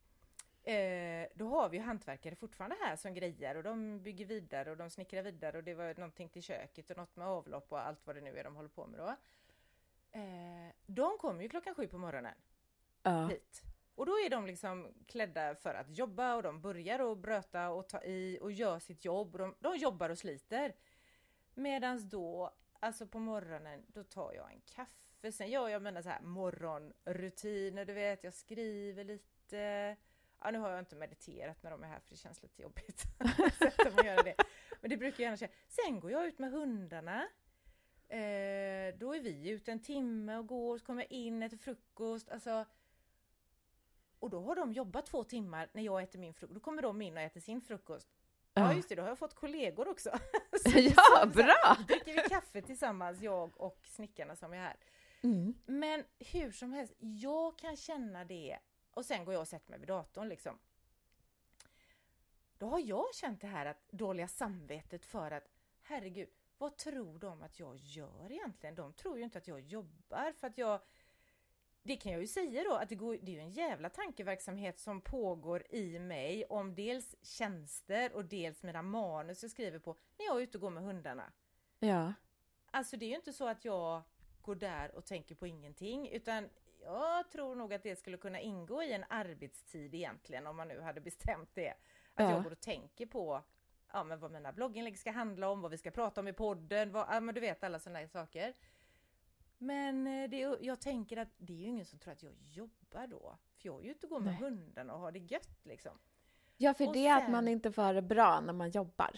Eh, 0.66 1.28
då 1.34 1.48
har 1.48 1.68
vi 1.68 1.76
ju 1.76 1.82
hantverkare 1.82 2.36
fortfarande 2.36 2.76
här 2.80 2.96
som 2.96 3.14
grejer 3.14 3.56
och 3.56 3.62
de 3.62 4.02
bygger 4.02 4.26
vidare 4.26 4.70
och 4.70 4.76
de 4.76 4.90
snickrar 4.90 5.22
vidare 5.22 5.56
och 5.56 5.64
det 5.64 5.74
var 5.74 5.94
någonting 5.94 6.28
till 6.28 6.42
köket 6.42 6.90
och 6.90 6.96
något 6.96 7.16
med 7.16 7.26
avlopp 7.26 7.72
och 7.72 7.80
allt 7.80 8.06
vad 8.06 8.16
det 8.16 8.20
nu 8.20 8.38
är 8.38 8.44
de 8.44 8.56
håller 8.56 8.68
på 8.68 8.86
med 8.86 9.00
då. 9.00 9.08
Eh, 10.18 10.72
de 10.86 11.18
kommer 11.18 11.42
ju 11.42 11.48
klockan 11.48 11.74
sju 11.74 11.88
på 11.88 11.98
morgonen 11.98 12.34
Ja. 13.02 13.26
hit. 13.26 13.62
Och 13.94 14.06
då 14.06 14.12
är 14.12 14.30
de 14.30 14.46
liksom 14.46 14.92
klädda 15.06 15.54
för 15.54 15.74
att 15.74 15.98
jobba 15.98 16.34
och 16.34 16.42
de 16.42 16.60
börjar 16.60 17.12
att 17.12 17.18
bröta 17.18 17.70
och 17.70 17.88
ta 17.88 18.02
i 18.02 18.38
och 18.42 18.52
gör 18.52 18.78
sitt 18.78 19.04
jobb. 19.04 19.34
Och 19.34 19.38
de, 19.38 19.54
de 19.60 19.76
jobbar 19.76 20.10
och 20.10 20.18
sliter. 20.18 20.74
Medans 21.54 22.02
då, 22.02 22.54
alltså 22.80 23.06
på 23.06 23.18
morgonen, 23.18 23.84
då 23.88 24.04
tar 24.04 24.32
jag 24.32 24.52
en 24.52 24.60
kaffe. 24.60 25.32
Sen 25.32 25.50
gör 25.50 25.68
jag 25.68 25.82
mina 25.82 26.02
så 26.02 26.08
här 26.08 26.20
morgonrutiner, 26.22 27.84
du 27.84 27.92
vet, 27.92 28.24
jag 28.24 28.34
skriver 28.34 29.04
lite. 29.04 29.96
Ja, 30.44 30.50
nu 30.50 30.58
har 30.58 30.70
jag 30.70 30.78
inte 30.78 30.96
mediterat 30.96 31.62
när 31.62 31.70
de 31.70 31.82
är 31.82 31.88
här 31.88 32.00
för 32.00 32.10
det 32.10 32.16
känns 32.16 32.42
lite 32.42 32.62
jobbigt. 32.62 33.04
Sätta 33.58 33.90
mig 33.90 34.06
göra 34.06 34.22
det. 34.22 34.34
Men 34.80 34.90
det 34.90 34.96
brukar 34.96 35.22
jag 35.22 35.26
gärna 35.26 35.36
köra. 35.36 35.50
Sen 35.68 36.00
går 36.00 36.10
jag 36.10 36.26
ut 36.26 36.38
med 36.38 36.50
hundarna. 36.50 37.20
Eh, 38.08 38.94
då 38.98 39.14
är 39.14 39.20
vi 39.20 39.48
ute 39.50 39.72
en 39.72 39.80
timme 39.82 40.36
och 40.36 40.46
går, 40.46 40.78
så 40.78 40.84
kommer 40.84 41.02
jag 41.02 41.12
in, 41.12 41.42
äter 41.42 41.56
frukost. 41.56 42.28
Alltså, 42.30 42.64
och 44.18 44.30
då 44.30 44.40
har 44.40 44.56
de 44.56 44.72
jobbat 44.72 45.06
två 45.06 45.24
timmar 45.24 45.68
när 45.72 45.82
jag 45.82 46.02
äter 46.02 46.18
min 46.18 46.34
frukost. 46.34 46.54
Då 46.54 46.60
kommer 46.60 46.82
de 46.82 47.02
in 47.02 47.16
och 47.16 47.22
äter 47.22 47.40
sin 47.40 47.60
frukost. 47.60 48.08
Ja, 48.54 48.62
Ja. 48.62 48.74
just 48.74 48.88
det, 48.88 48.94
då 48.94 49.02
har 49.02 49.08
jag 49.08 49.18
fått 49.18 49.34
kollegor 49.34 49.88
också. 49.88 50.10
Så- 50.64 50.78
Ja, 50.78 50.90
så- 50.90 51.20
så- 51.20 51.26
bra! 51.28 51.76
dricker 51.88 52.12
vi 52.22 52.28
kaffe 52.28 52.62
tillsammans, 52.62 53.20
jag 53.20 53.60
och 53.60 53.86
snickarna 53.86 54.36
som 54.36 54.52
är 54.52 54.56
här. 54.58 54.76
Mm. 55.22 55.54
Men 55.66 56.04
hur 56.18 56.50
som 56.52 56.72
helst, 56.72 56.92
jag 56.98 57.58
kan 57.58 57.76
känna 57.76 58.24
det 58.24 58.58
och 58.94 59.04
sen 59.04 59.24
går 59.24 59.34
jag 59.34 59.40
och 59.40 59.48
sätter 59.48 59.70
mig 59.70 59.78
vid 59.78 59.88
datorn 59.88 60.28
liksom. 60.28 60.58
Då 62.58 62.66
har 62.66 62.78
jag 62.78 63.14
känt 63.14 63.40
det 63.40 63.46
här 63.46 63.66
att 63.66 63.88
dåliga 63.90 64.28
samvetet 64.28 65.04
för 65.04 65.30
att 65.30 65.48
herregud, 65.82 66.28
vad 66.58 66.76
tror 66.76 67.18
de 67.18 67.42
att 67.42 67.58
jag 67.58 67.76
gör 67.76 68.32
egentligen? 68.32 68.74
De 68.74 68.92
tror 68.92 69.18
ju 69.18 69.24
inte 69.24 69.38
att 69.38 69.48
jag 69.48 69.60
jobbar 69.60 70.32
för 70.32 70.46
att 70.46 70.58
jag 70.58 70.80
det 71.86 71.96
kan 71.96 72.12
jag 72.12 72.20
ju 72.20 72.26
säga 72.26 72.64
då 72.64 72.74
att 72.74 72.88
det, 72.88 72.94
går, 72.94 73.18
det 73.22 73.30
är 73.30 73.34
ju 73.34 73.40
en 73.40 73.50
jävla 73.50 73.90
tankeverksamhet 73.90 74.78
som 74.78 75.00
pågår 75.00 75.62
i 75.70 75.98
mig 75.98 76.44
om 76.44 76.74
dels 76.74 77.16
tjänster 77.22 78.12
och 78.12 78.24
dels 78.24 78.62
mina 78.62 78.82
manus 78.82 79.42
jag 79.42 79.50
skriver 79.50 79.78
på 79.78 79.96
när 80.18 80.26
jag 80.26 80.36
är 80.36 80.40
ute 80.40 80.58
och 80.58 80.60
går 80.60 80.70
med 80.70 80.82
hundarna. 80.82 81.32
Ja. 81.78 82.12
Alltså 82.70 82.96
det 82.96 83.04
är 83.04 83.08
ju 83.08 83.16
inte 83.16 83.32
så 83.32 83.48
att 83.48 83.64
jag 83.64 84.02
går 84.42 84.54
där 84.54 84.94
och 84.94 85.04
tänker 85.04 85.34
på 85.34 85.46
ingenting 85.46 86.08
utan 86.08 86.48
jag 86.84 87.30
tror 87.30 87.54
nog 87.54 87.74
att 87.74 87.82
det 87.82 87.96
skulle 87.96 88.16
kunna 88.16 88.40
ingå 88.40 88.82
i 88.82 88.92
en 88.92 89.04
arbetstid 89.08 89.94
egentligen 89.94 90.46
om 90.46 90.56
man 90.56 90.68
nu 90.68 90.80
hade 90.80 91.00
bestämt 91.00 91.50
det. 91.54 91.70
Att 91.70 91.76
Ja. 92.24 92.30
jag 92.30 92.42
går 92.44 92.50
och 92.50 92.60
tänker 92.60 93.06
på 93.06 93.42
ja, 93.92 94.04
men 94.04 94.20
vad 94.20 94.30
mina 94.30 94.52
blogginlägg 94.52 94.98
ska 94.98 95.10
handla 95.10 95.48
om, 95.48 95.60
vad 95.60 95.70
vi 95.70 95.78
ska 95.78 95.90
prata 95.90 96.20
om 96.20 96.28
i 96.28 96.32
podden, 96.32 96.92
vad, 96.92 97.06
ja, 97.10 97.20
men 97.20 97.34
du 97.34 97.40
vet 97.40 97.64
alla 97.64 97.78
sådana 97.78 98.08
saker. 98.08 98.54
Men 99.58 100.06
eh, 100.06 100.30
det, 100.30 100.38
jag 100.60 100.80
tänker 100.80 101.16
att 101.16 101.28
det 101.38 101.52
är 101.52 101.56
ju 101.56 101.64
ingen 101.66 101.84
som 101.86 101.98
tror 101.98 102.12
att 102.12 102.22
jag 102.22 102.32
jobbar 102.40 103.06
då. 103.06 103.38
För 103.58 103.68
jag 103.68 103.80
är 103.80 103.84
ju 103.84 103.90
ute 103.90 104.06
och 104.06 104.10
går 104.10 104.20
med 104.20 104.32
Nej. 104.32 104.42
hundarna 104.42 104.94
och 104.94 105.00
har 105.00 105.12
det 105.12 105.18
gött 105.18 105.64
liksom. 105.64 105.98
ja, 106.56 106.74
för 106.74 106.86
Och 106.86 106.92
det 106.92 107.06
är 107.06 107.16
att 107.16 107.22
sen- 107.22 107.32
man 107.32 107.48
inte 107.48 107.72
får 107.72 107.94
det 107.94 108.02
bra 108.02 108.40
när 108.40 108.52
man 108.52 108.70
jobbar. 108.70 109.10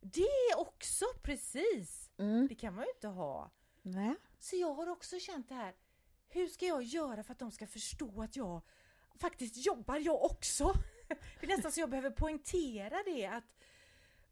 Det 0.00 0.54
också, 0.56 1.04
precis! 1.22 2.10
Mm. 2.18 2.46
Det 2.48 2.54
kan 2.54 2.74
man 2.74 2.84
ju 2.84 2.90
inte 2.90 3.08
ha. 3.08 3.50
Nej. 3.82 4.14
Så 4.38 4.56
jag 4.56 4.74
har 4.74 4.88
också 4.88 5.18
känt 5.18 5.48
det 5.48 5.54
här, 5.54 5.74
hur 6.32 6.48
ska 6.48 6.66
jag 6.66 6.82
göra 6.82 7.22
för 7.22 7.32
att 7.32 7.38
de 7.38 7.50
ska 7.50 7.66
förstå 7.66 8.22
att 8.22 8.36
jag 8.36 8.62
faktiskt 9.18 9.66
jobbar 9.66 9.96
jag 9.96 10.24
också? 10.24 10.72
Det 11.40 11.46
är 11.46 11.56
nästan 11.56 11.72
så 11.72 11.80
jag 11.80 11.90
behöver 11.90 12.10
poängtera 12.10 13.02
det 13.06 13.26
att 13.26 13.44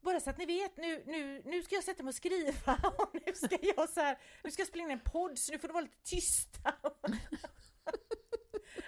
bara 0.01 0.21
så 0.21 0.31
att 0.31 0.39
ni 0.39 0.47
vet, 0.47 0.77
nu, 0.77 1.03
nu, 1.07 1.43
nu 1.45 1.63
ska 1.63 1.75
jag 1.75 1.85
sätta 1.85 2.03
mig 2.03 2.09
och 2.09 2.15
skriva 2.15 2.75
och 2.99 3.15
nu 3.27 3.35
ska 3.35 3.59
jag 3.77 3.89
så 3.89 4.01
här, 4.01 4.19
nu 4.45 4.51
ska 4.51 4.61
jag 4.61 4.69
spela 4.69 4.85
in 4.85 4.91
en 4.91 5.01
podd 5.01 5.39
så 5.39 5.53
nu 5.53 5.59
får 5.59 5.69
du 5.69 5.75
vara 5.75 5.85
lite 5.85 6.03
tysta. 6.05 6.75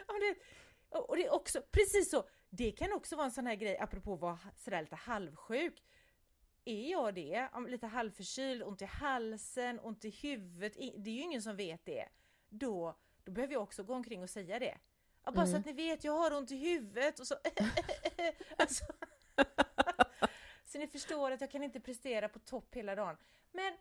och 0.07 0.21
det, 0.21 0.37
och 0.89 1.17
det 1.17 1.27
är 1.27 1.35
också, 1.35 1.63
precis 1.71 2.11
så, 2.11 2.29
det 2.51 2.73
kan 2.73 2.93
också 2.93 3.17
vara 3.17 3.27
en 3.27 3.33
sån 3.33 3.47
här 3.47 3.55
grej 3.55 3.79
apropå 3.79 4.15
att 4.15 4.21
vara 4.21 4.39
sådär 4.57 4.81
lite 4.81 4.97
halvsjuk. 4.97 5.83
Är 6.65 6.91
jag 6.91 7.15
det, 7.15 7.49
lite 7.69 7.87
halvförkyld, 7.87 8.63
ont 8.63 8.83
i 8.83 8.85
halsen, 8.85 9.81
ont 9.81 10.05
i 10.05 10.11
huvudet, 10.11 10.75
det 10.75 11.11
är 11.11 11.15
ju 11.15 11.21
ingen 11.21 11.43
som 11.43 11.57
vet 11.57 11.85
det. 11.85 12.09
Då, 12.53 12.95
då 13.25 13.33
behöver 13.33 13.55
jag 13.55 13.63
också 13.63 13.83
gå 13.83 13.95
omkring 13.95 14.23
och 14.23 14.31
säga 14.31 14.59
det. 14.59 14.79
Ja, 15.25 15.33
bara 15.33 15.47
mm. 15.47 15.53
så 15.53 15.57
att 15.57 15.67
ni 15.67 15.73
vet, 15.73 16.05
jag 16.05 16.13
har 16.13 16.37
ont 16.37 16.51
i 16.51 16.57
huvudet 16.57 17.21
och 17.21 17.27
så... 17.27 17.35
alltså. 18.57 18.85
så 20.65 20.79
ni 20.79 20.87
förstår 20.87 21.31
att 21.31 21.41
jag 21.41 21.51
kan 21.51 21.63
inte 21.63 21.81
prestera 21.81 22.29
på 22.29 22.39
topp 22.39 22.75
hela 22.75 22.95
dagen. 22.95 23.17
Men 23.53 23.77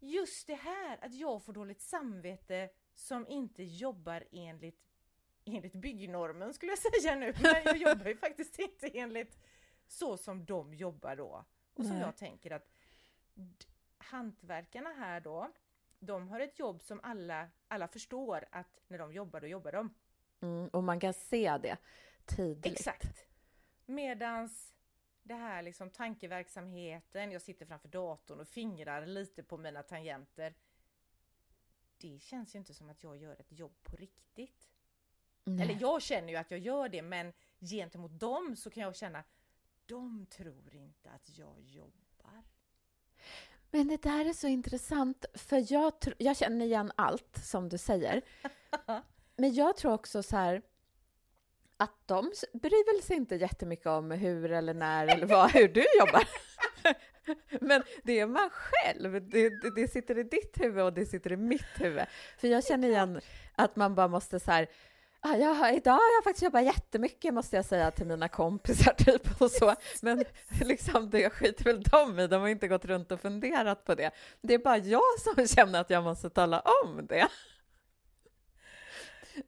just 0.00 0.46
det 0.46 0.54
här 0.54 0.98
att 1.04 1.14
jag 1.14 1.42
får 1.42 1.52
dåligt 1.52 1.80
samvete 1.80 2.68
som 2.94 3.28
inte 3.28 3.62
jobbar 3.62 4.24
enligt, 4.32 4.82
enligt 5.44 5.74
byggnormen 5.74 6.54
skulle 6.54 6.72
jag 6.72 6.78
säga 6.78 7.14
nu. 7.14 7.34
Men 7.42 7.54
jag 7.64 7.76
jobbar 7.76 8.06
ju 8.06 8.16
faktiskt 8.26 8.58
inte 8.58 8.88
enligt 8.88 9.38
så 9.86 10.16
som 10.16 10.44
de 10.44 10.74
jobbar 10.74 11.16
då. 11.16 11.44
Och 11.74 11.84
som 11.84 11.94
Nej. 11.94 12.00
jag 12.00 12.16
tänker 12.16 12.50
att 12.50 12.72
hantverkarna 13.98 14.92
här 14.92 15.20
då, 15.20 15.50
de 15.98 16.28
har 16.28 16.40
ett 16.40 16.58
jobb 16.58 16.82
som 16.82 17.00
alla, 17.02 17.48
alla 17.68 17.88
förstår 17.88 18.44
att 18.50 18.80
när 18.88 18.98
de 18.98 19.12
jobbar, 19.12 19.40
då 19.40 19.46
jobbar 19.46 19.72
de. 19.72 19.94
Mm, 20.40 20.68
och 20.68 20.84
man 20.84 21.00
kan 21.00 21.14
se 21.14 21.58
det 21.58 21.76
tydligt. 22.26 22.72
Exakt. 22.72 23.26
Medans 23.86 24.76
det 25.26 25.34
här 25.34 25.62
liksom 25.62 25.90
tankeverksamheten, 25.90 27.32
jag 27.32 27.42
sitter 27.42 27.66
framför 27.66 27.88
datorn 27.88 28.40
och 28.40 28.48
fingrar 28.48 29.06
lite 29.06 29.42
på 29.42 29.58
mina 29.58 29.82
tangenter. 29.82 30.54
Det 31.98 32.22
känns 32.22 32.54
ju 32.54 32.58
inte 32.58 32.74
som 32.74 32.90
att 32.90 33.02
jag 33.02 33.16
gör 33.16 33.40
ett 33.40 33.52
jobb 33.52 33.82
på 33.82 33.96
riktigt. 33.96 34.70
Nej. 35.44 35.62
Eller 35.62 35.80
jag 35.80 36.02
känner 36.02 36.28
ju 36.28 36.36
att 36.36 36.50
jag 36.50 36.60
gör 36.60 36.88
det, 36.88 37.02
men 37.02 37.32
gentemot 37.60 38.20
dem 38.20 38.56
så 38.56 38.70
kan 38.70 38.82
jag 38.82 38.96
känna, 38.96 39.24
de 39.86 40.26
tror 40.26 40.74
inte 40.74 41.10
att 41.10 41.38
jag 41.38 41.60
jobbar. 41.60 42.42
Men 43.76 43.88
det 43.88 44.02
där 44.02 44.24
är 44.24 44.32
så 44.32 44.46
intressant, 44.46 45.24
för 45.34 45.72
jag, 45.72 45.92
jag 46.18 46.36
känner 46.36 46.66
igen 46.66 46.92
allt 46.96 47.38
som 47.42 47.68
du 47.68 47.78
säger. 47.78 48.22
Men 49.36 49.54
jag 49.54 49.76
tror 49.76 49.92
också 49.92 50.22
så 50.22 50.36
här 50.36 50.62
att 51.76 51.94
de 52.06 52.32
bryr 52.52 52.94
väl 52.94 53.02
sig 53.02 53.16
inte 53.16 53.34
jättemycket 53.34 53.86
om 53.86 54.10
hur 54.10 54.52
eller 54.52 54.74
när 54.74 55.06
eller 55.06 55.26
vad, 55.26 55.50
hur 55.50 55.68
du 55.68 55.84
jobbar. 55.98 56.28
Men 57.66 57.82
det 58.02 58.20
är 58.20 58.26
man 58.26 58.50
själv. 58.50 59.12
Det, 59.12 59.48
det, 59.48 59.70
det, 59.76 59.88
sitter 59.88 60.18
i 60.18 60.22
ditt 60.22 60.60
huvud 60.60 60.84
och 60.84 60.92
det 60.92 61.06
sitter 61.06 61.32
i 61.32 61.36
mitt 61.36 61.80
huvud. 61.80 62.04
För 62.38 62.48
jag 62.48 62.64
känner 62.64 62.88
igen 62.88 63.20
att 63.54 63.76
man 63.76 63.94
bara 63.94 64.08
måste 64.08 64.40
så 64.40 64.50
här, 64.50 64.68
ah, 65.26 65.36
ja, 65.36 65.70
idag 65.70 65.92
har 65.92 66.14
jag 66.16 66.24
faktiskt 66.24 66.42
jobbat 66.42 66.64
jättemycket 66.64 67.34
måste 67.34 67.56
jag 67.56 67.64
säga 67.64 67.90
till 67.90 68.06
mina 68.06 68.28
kompisar 68.28 68.92
typ 68.98 69.40
och 69.40 69.50
så. 69.50 69.74
Men 70.02 70.24
liksom 70.60 71.10
det 71.10 71.30
skiter 71.30 71.64
väl 71.64 71.82
de 71.82 72.18
i, 72.18 72.26
de 72.26 72.40
har 72.40 72.48
inte 72.48 72.68
gått 72.68 72.84
runt 72.84 73.12
och 73.12 73.20
funderat 73.20 73.84
på 73.84 73.94
det. 73.94 74.10
Det 74.40 74.54
är 74.54 74.58
bara 74.58 74.78
jag 74.78 75.20
som 75.20 75.46
känner 75.56 75.80
att 75.80 75.90
jag 75.90 76.04
måste 76.04 76.30
tala 76.30 76.62
om 76.84 77.06
det. 77.06 77.28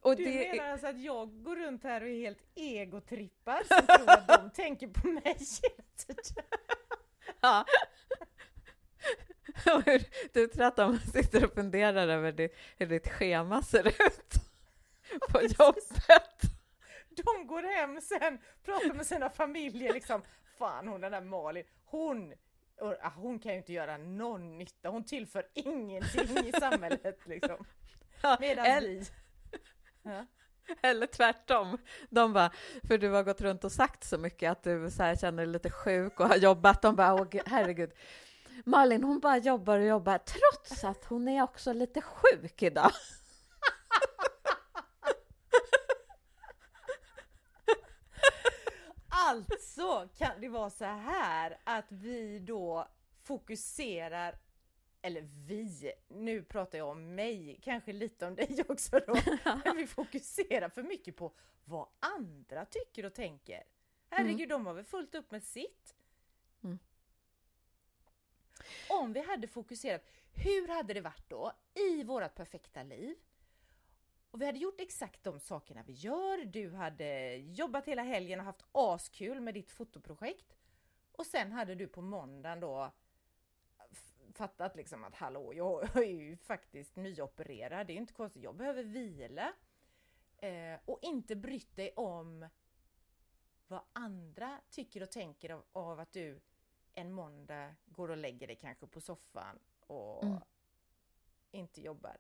Och 0.01 0.17
du 0.17 0.25
det... 0.25 0.53
menar 0.53 0.73
alltså 0.73 0.87
att 0.87 1.01
jag 1.01 1.43
går 1.43 1.57
runt 1.57 1.85
här 1.85 2.01
och 2.01 2.09
är 2.09 2.21
helt 2.21 2.43
egotrippad 2.55 3.63
så 3.69 3.75
tror 3.75 4.11
att 4.11 4.29
de 4.29 4.51
tänker 4.51 4.89
på 4.89 5.09
mig? 5.09 5.37
Ja. 7.41 7.65
Du 10.33 10.47
tror 10.47 10.65
att 10.65 10.77
de 10.77 10.99
sitter 10.99 11.45
och 11.45 11.55
funderar 11.55 12.09
över 12.09 12.51
hur 12.77 12.87
ditt 12.87 13.09
schema 13.09 13.63
ser 13.63 13.89
ut 13.89 14.48
på 15.31 15.43
jobbet? 15.43 16.43
De 17.11 17.47
går 17.47 17.63
hem 17.63 18.01
sen, 18.01 18.39
pratar 18.65 18.95
med 18.95 19.07
sina 19.07 19.31
familjer 19.31 19.93
liksom. 19.93 20.23
Fan 20.59 20.89
hon 20.89 21.01
den 21.01 21.13
där 21.13 21.21
Malin, 21.21 21.65
hon 21.85 22.35
hon 23.17 23.39
kan 23.39 23.53
ju 23.53 23.59
inte 23.59 23.73
göra 23.73 23.97
någon 23.97 24.59
nytta, 24.59 24.89
hon 24.89 25.05
tillför 25.05 25.47
ingenting 25.55 26.47
i 26.47 26.53
samhället 26.53 27.27
liksom. 27.27 27.65
Medan 28.41 28.65
vi 28.65 29.05
Eller 30.83 31.07
tvärtom. 31.07 31.79
De 32.11 32.33
bara, 32.33 32.53
för 32.89 32.99
du 32.99 33.11
har 33.11 33.23
gått 33.23 33.41
runt 33.41 33.65
och 33.65 33.73
sagt 33.73 34.05
så 34.05 34.19
mycket 34.19 34.51
att 34.51 34.63
du 34.63 34.91
så 34.91 35.15
känner 35.21 35.37
dig 35.37 35.47
lite 35.47 35.71
sjuk 35.71 36.21
och 36.21 36.29
har 36.29 36.37
jobbat. 36.37 36.83
De 36.83 36.97
bara, 36.97 37.15
åh 37.15 37.27
herregud. 37.47 37.91
Malin, 38.65 39.05
hon 39.05 39.21
bara 39.21 39.39
jobbar 39.39 39.79
och 39.79 39.87
jobbar 39.87 40.19
trots 40.19 40.85
att 40.85 41.05
hon 41.05 41.29
är 41.29 41.43
också 41.43 41.73
lite 41.73 42.03
sjuk 42.03 42.63
idag. 42.63 42.93
Alltså 49.29 50.09
kan 50.19 50.41
det 50.41 50.49
vara 50.49 50.71
så 50.71 50.85
här 50.85 51.59
att 51.65 51.93
vi 51.93 52.39
då 52.39 52.89
fokuserar 53.23 54.39
eller 55.03 55.21
vi, 55.47 55.93
nu 56.09 56.43
pratar 56.43 56.79
jag 56.79 56.89
om 56.89 57.15
mig, 57.15 57.61
kanske 57.63 57.93
lite 57.93 58.27
om 58.27 58.35
dig 58.35 58.65
också 58.69 59.01
då, 59.07 59.17
men 59.65 59.77
vi 59.77 59.87
fokuserar 59.87 60.69
för 60.69 60.83
mycket 60.83 61.17
på 61.17 61.33
vad 61.65 61.89
andra 62.01 62.65
tycker 62.65 63.07
och 63.07 63.15
tänker. 63.15 63.63
Herregud, 64.11 64.41
mm. 64.41 64.49
de 64.49 64.67
har 64.67 64.75
väl 64.75 64.85
fullt 64.85 65.15
upp 65.15 65.31
med 65.31 65.43
sitt. 65.43 65.95
Mm. 66.63 66.79
Om 68.91 69.13
vi 69.13 69.21
hade 69.21 69.49
fokuserat, 69.49 70.11
hur 70.33 70.69
hade 70.69 70.95
det 70.95 71.01
varit 71.01 71.29
då 71.29 71.53
i 71.75 72.05
vårt 72.05 72.35
perfekta 72.35 72.83
liv? 72.83 73.17
Och 74.31 74.41
vi 74.41 74.47
hade 74.47 74.59
gjort 74.59 74.81
exakt 74.81 75.25
de 75.25 75.41
sakerna 75.41 75.83
vi 75.83 75.93
gör, 75.93 76.45
du 76.45 76.75
hade 76.75 77.37
jobbat 77.37 77.89
hela 77.89 78.03
helgen 78.03 78.39
och 78.39 78.47
haft 78.47 78.65
askul 78.73 79.41
med 79.41 79.55
ditt 79.55 79.71
fotoprojekt. 79.71 80.57
Och 81.13 81.27
sen 81.27 81.53
hade 81.53 81.75
du 81.75 81.87
på 81.87 82.03
måndagen 82.03 82.61
då 82.61 82.93
fattat 84.35 84.77
liksom 84.77 85.05
att 85.05 85.15
hallå, 85.15 85.55
jag 85.55 85.97
är 85.97 86.03
ju 86.03 86.37
faktiskt 86.37 86.97
nyopererad, 86.97 87.87
det 87.87 87.93
är 87.93 87.97
inte 87.97 88.13
konstigt, 88.13 88.43
jag 88.43 88.57
behöver 88.57 88.83
vila. 88.83 89.53
Eh, 90.37 90.81
och 90.85 90.99
inte 91.03 91.37
brytt 91.37 91.77
dig 91.77 91.93
om 91.97 92.49
vad 93.67 93.81
andra 93.93 94.61
tycker 94.71 95.03
och 95.03 95.11
tänker 95.11 95.51
av, 95.51 95.65
av, 95.73 96.01
att 96.01 96.13
du 96.13 96.41
en 96.95 97.13
måndag 97.13 97.75
går 97.87 98.11
och 98.11 98.17
lägger 98.17 98.47
dig 98.47 98.57
kanske 98.57 98.87
på 98.87 99.01
soffan 99.01 99.59
och 99.87 100.25
mm. 100.25 100.41
inte 101.51 101.81
jobbar. 101.81 102.17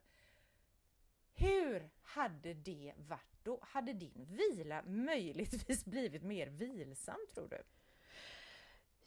Hur 1.38 1.90
hade 2.02 2.54
det 2.54 2.92
varit 2.96 3.38
då? 3.42 3.58
Hade 3.62 3.92
din 3.92 4.26
vila 4.28 4.82
möjligtvis 4.86 5.84
blivit 5.84 6.22
mer 6.22 6.46
vilsam 6.46 7.26
tror 7.34 7.48
du? 7.48 7.62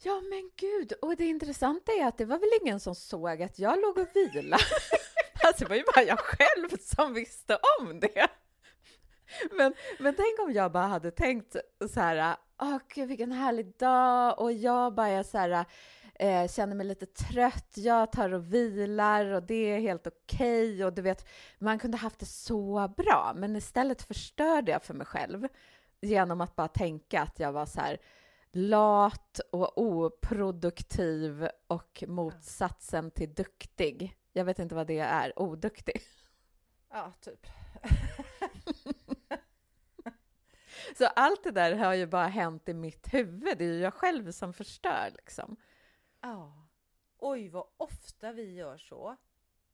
Ja, 0.02 0.20
men 0.20 0.50
gud! 0.56 0.92
Och 0.92 1.16
det 1.16 1.24
intressanta 1.24 1.92
är 1.92 2.06
att 2.06 2.18
det 2.18 2.24
var 2.24 2.38
väl 2.38 2.48
ingen 2.62 2.80
som 2.80 2.94
såg 2.94 3.42
att 3.42 3.58
jag 3.58 3.80
låg 3.80 3.98
och 3.98 4.08
vilade. 4.14 4.64
alltså, 5.44 5.64
det 5.64 5.68
var 5.68 5.76
ju 5.76 5.84
bara 5.94 6.04
jag 6.04 6.18
själv 6.18 6.68
som 6.80 7.14
visste 7.14 7.58
om 7.80 8.00
det. 8.00 8.28
Men, 9.50 9.74
men 9.98 10.14
tänk 10.14 10.40
om 10.40 10.52
jag 10.52 10.72
bara 10.72 10.86
hade 10.86 11.10
tänkt 11.10 11.56
så 11.94 12.00
här, 12.00 12.36
åh 12.62 12.78
gud 12.94 13.08
vilken 13.08 13.32
härlig 13.32 13.76
dag 13.76 14.40
och 14.40 14.52
jag 14.52 14.94
bara 14.94 15.08
är 15.08 15.22
så 15.22 15.38
här, 15.38 15.66
eh, 16.22 16.48
känner 16.48 16.76
mig 16.76 16.86
lite 16.86 17.06
trött, 17.06 17.74
jag 17.74 18.12
tar 18.12 18.32
och 18.32 18.54
vilar 18.54 19.26
och 19.26 19.42
det 19.42 19.54
är 19.54 19.80
helt 19.80 20.06
okej 20.06 20.74
okay. 20.74 20.84
och 20.84 20.92
du 20.92 21.02
vet, 21.02 21.28
man 21.58 21.78
kunde 21.78 21.96
haft 21.96 22.18
det 22.18 22.26
så 22.26 22.94
bra, 22.96 23.32
men 23.36 23.56
istället 23.56 24.02
förstörde 24.02 24.72
jag 24.72 24.82
för 24.82 24.94
mig 24.94 25.06
själv 25.06 25.48
genom 26.00 26.40
att 26.40 26.56
bara 26.56 26.68
tänka 26.68 27.22
att 27.22 27.40
jag 27.40 27.52
var 27.52 27.66
så 27.66 27.80
här, 27.80 27.98
lat 28.52 29.40
och 29.52 29.82
oproduktiv 29.82 31.48
och 31.66 32.04
motsatsen 32.06 33.10
till 33.10 33.34
duktig. 33.34 34.16
Jag 34.32 34.44
vet 34.44 34.58
inte 34.58 34.74
vad 34.74 34.86
det 34.86 34.98
är, 34.98 35.38
oduktig. 35.38 36.00
Ja, 36.90 37.12
typ. 37.20 37.46
Så 40.98 41.06
allt 41.06 41.44
det 41.44 41.50
där 41.50 41.74
har 41.74 41.94
ju 41.94 42.06
bara 42.06 42.26
hänt 42.26 42.68
i 42.68 42.74
mitt 42.74 43.14
huvud. 43.14 43.58
Det 43.58 43.64
är 43.64 43.72
ju 43.72 43.78
jag 43.78 43.94
själv 43.94 44.30
som 44.30 44.52
förstör 44.52 45.10
liksom. 45.16 45.56
Ja. 46.22 46.68
Oj, 47.18 47.48
vad 47.48 47.66
ofta 47.76 48.32
vi 48.32 48.54
gör 48.54 48.78
så. 48.78 49.16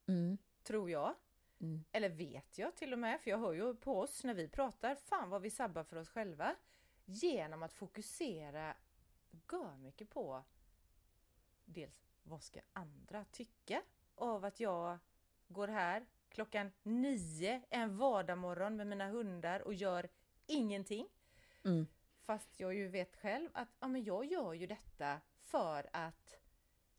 Mm. 0.07 0.39
Tror 0.63 0.91
jag. 0.91 1.15
Mm. 1.61 1.85
Eller 1.93 2.09
vet 2.09 2.59
jag 2.59 2.77
till 2.77 2.93
och 2.93 2.99
med, 2.99 3.21
för 3.21 3.31
jag 3.31 3.39
hör 3.39 3.53
ju 3.53 3.75
på 3.75 4.01
oss 4.01 4.25
när 4.25 4.35
vi 4.35 4.49
pratar. 4.49 4.95
Fan 4.95 5.31
vad 5.31 5.43
vi 5.43 5.51
sabbar 5.51 5.85
för 5.85 5.97
oss 5.97 6.09
själva 6.09 6.57
genom 7.05 7.63
att 7.63 7.73
fokusera 7.73 8.77
gör 9.47 9.77
mycket 9.77 10.11
på 10.11 10.45
dels 11.65 12.05
vad 12.23 12.43
ska 12.43 12.61
andra 12.73 13.25
tycka 13.25 13.83
av 14.15 14.45
att 14.45 14.61
jag 14.61 14.99
går 15.49 15.69
här 15.69 16.07
klockan 16.29 16.73
nio 16.83 17.63
en 17.71 17.97
vardagsmorgon 17.97 18.77
med 18.77 18.87
mina 18.87 19.09
hundar 19.09 19.61
och 19.61 19.75
gör 19.75 20.09
ingenting. 20.47 21.09
Mm. 21.65 21.87
Fast 22.17 22.61
jag 22.61 22.75
ju 22.75 22.89
vet 22.89 23.17
själv 23.17 23.51
att 23.55 23.69
ja, 23.81 23.89
men 23.89 24.05
jag 24.05 24.25
gör 24.25 24.53
ju 24.53 24.67
detta 24.67 25.21
för 25.51 25.91
att 25.93 26.37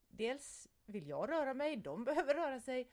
dels 0.07 0.67
vill 0.85 1.07
jag 1.07 1.29
röra 1.29 1.53
mig, 1.53 1.77
de 1.77 2.03
behöver 2.05 2.33
röra 2.33 2.59
sig 2.59 2.89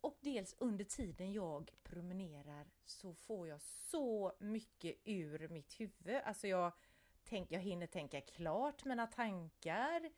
och 0.00 0.18
dels 0.20 0.54
under 0.58 0.84
tiden 0.84 1.32
jag 1.32 1.70
promenerar 1.82 2.66
så 2.84 3.14
får 3.14 3.48
jag 3.48 3.60
så 3.60 4.32
mycket 4.38 4.96
ur 5.04 5.48
mitt 5.48 5.80
huvud. 5.80 6.20
Alltså 6.24 6.48
jag, 6.48 6.72
tänk, 7.24 7.52
jag 7.52 7.60
hinner 7.60 7.86
tänka 7.86 8.20
klart 8.20 8.84
mina 8.84 9.06
tankar. 9.06 10.10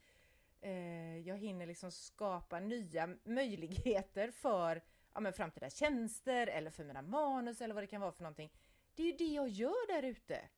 Eh, 0.61 1.17
jag 1.17 1.37
hinner 1.37 1.65
liksom 1.65 1.91
skapa 1.91 2.59
nya 2.59 3.09
möjligheter 3.23 4.31
för 4.31 4.81
ja, 5.13 5.19
men 5.19 5.33
framtida 5.33 5.69
tjänster 5.69 6.47
eller 6.47 6.71
för 6.71 6.83
mina 6.83 7.01
manus 7.01 7.61
eller 7.61 7.73
vad 7.73 7.83
det 7.83 7.87
kan 7.87 8.01
vara 8.01 8.11
för 8.11 8.23
någonting. 8.23 8.51
Det 8.95 9.03
är 9.03 9.07
ju 9.07 9.17
det 9.17 9.33
jag 9.33 9.49
gör 9.49 9.87
där 9.87 10.03
ute. 10.03 10.49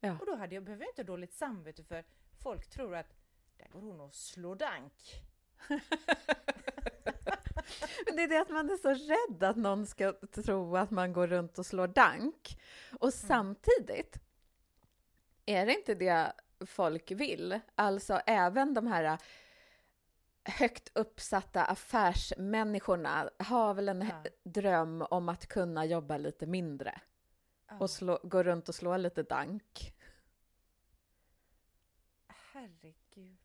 Ja. 0.00 0.18
Och 0.20 0.26
då 0.26 0.34
hade 0.34 0.54
jag, 0.54 0.64
behöver 0.64 0.84
jag 0.84 0.90
inte 0.90 1.04
dåligt 1.04 1.32
samvete 1.32 1.84
för 1.84 2.04
folk 2.42 2.68
tror 2.68 2.96
att 2.96 3.14
där 3.62 3.68
går 3.72 3.80
hon 3.80 4.00
och 4.00 4.14
slår 4.14 4.56
dank. 4.56 4.92
Men 8.06 8.16
det 8.16 8.22
är 8.22 8.28
det 8.28 8.40
att 8.40 8.50
man 8.50 8.70
är 8.70 8.76
så 8.76 8.88
rädd 8.88 9.42
att 9.42 9.56
någon 9.56 9.86
ska 9.86 10.12
tro 10.12 10.76
att 10.76 10.90
man 10.90 11.12
går 11.12 11.26
runt 11.26 11.58
och 11.58 11.66
slår 11.66 11.86
dank. 11.88 12.60
Och 13.00 13.14
samtidigt 13.14 14.16
är 15.46 15.66
det 15.66 15.74
inte 15.74 15.94
det 15.94 16.32
folk 16.66 17.10
vill. 17.10 17.60
Alltså 17.74 18.14
även 18.26 18.74
de 18.74 18.86
här 18.86 19.18
högt 20.44 20.90
uppsatta 20.94 21.64
affärsmänniskorna 21.64 23.30
har 23.38 23.74
väl 23.74 23.88
en 23.88 24.00
Ja. 24.02 24.24
dröm 24.44 25.02
om 25.02 25.28
att 25.28 25.46
kunna 25.46 25.84
jobba 25.84 26.16
lite 26.16 26.46
mindre 26.46 27.00
Ja. 27.68 27.78
och 27.78 27.90
slå, 27.90 28.18
gå 28.22 28.42
runt 28.42 28.68
och 28.68 28.74
slå 28.74 28.96
lite 28.96 29.22
dank. 29.22 29.94
Herregud. 32.52 33.41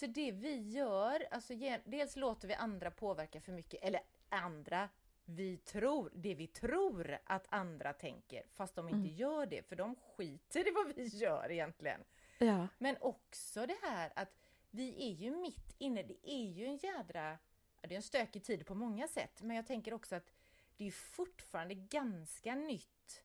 Så 0.00 0.06
det 0.06 0.32
vi 0.32 0.56
gör, 0.70 1.26
alltså 1.30 1.54
dels 1.84 2.16
låter 2.16 2.48
vi 2.48 2.54
andra 2.54 2.90
påverka 2.90 3.40
för 3.40 3.52
mycket, 3.52 3.84
eller 3.84 4.00
andra, 4.28 4.88
vi 5.24 5.56
tror, 5.56 6.10
det 6.14 6.34
vi 6.34 6.46
tror 6.46 7.18
att 7.24 7.46
andra 7.48 7.92
tänker, 7.92 8.42
fast 8.52 8.74
de 8.74 8.88
inte 8.88 8.96
Mm. 8.98 9.14
gör 9.14 9.46
det, 9.46 9.62
för 9.62 9.76
de 9.76 9.96
skiter 9.96 10.68
i 10.68 10.70
vad 10.70 10.94
vi 10.94 11.04
gör 11.06 11.50
egentligen. 11.50 12.00
Ja. 12.38 12.68
Men 12.78 12.96
också 13.00 13.66
det 13.66 13.76
här 13.82 14.12
att 14.16 14.36
vi 14.70 15.10
är 15.10 15.14
ju 15.14 15.36
mitt 15.36 15.74
inne, 15.78 16.02
det 16.02 16.30
är 16.30 16.50
ju 16.50 16.64
en 16.66 16.76
jädra, 16.76 17.38
det 17.80 17.94
är 17.94 17.96
en 17.96 18.02
stökig 18.02 18.44
tid 18.44 18.66
på 18.66 18.74
många 18.74 19.08
sätt, 19.08 19.42
men 19.42 19.56
jag 19.56 19.66
tänker 19.66 19.94
också 19.94 20.16
att 20.16 20.32
det 20.76 20.86
är 20.86 20.90
fortfarande 20.90 21.74
ganska 21.74 22.54
nytt 22.54 23.24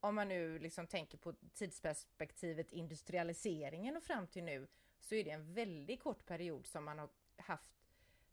om 0.00 0.14
man 0.14 0.28
nu 0.28 0.58
liksom 0.58 0.86
tänker 0.86 1.18
på 1.18 1.34
tidsperspektivet 1.54 2.72
industrialiseringen 2.72 3.96
och 3.96 4.02
fram 4.02 4.26
till 4.26 4.44
nu 4.44 4.66
så 5.00 5.14
är 5.14 5.24
det 5.24 5.30
en 5.30 5.54
väldigt 5.54 6.00
kort 6.00 6.26
period 6.26 6.66
som 6.66 6.84
man 6.84 6.98
har 6.98 7.08
haft 7.36 7.70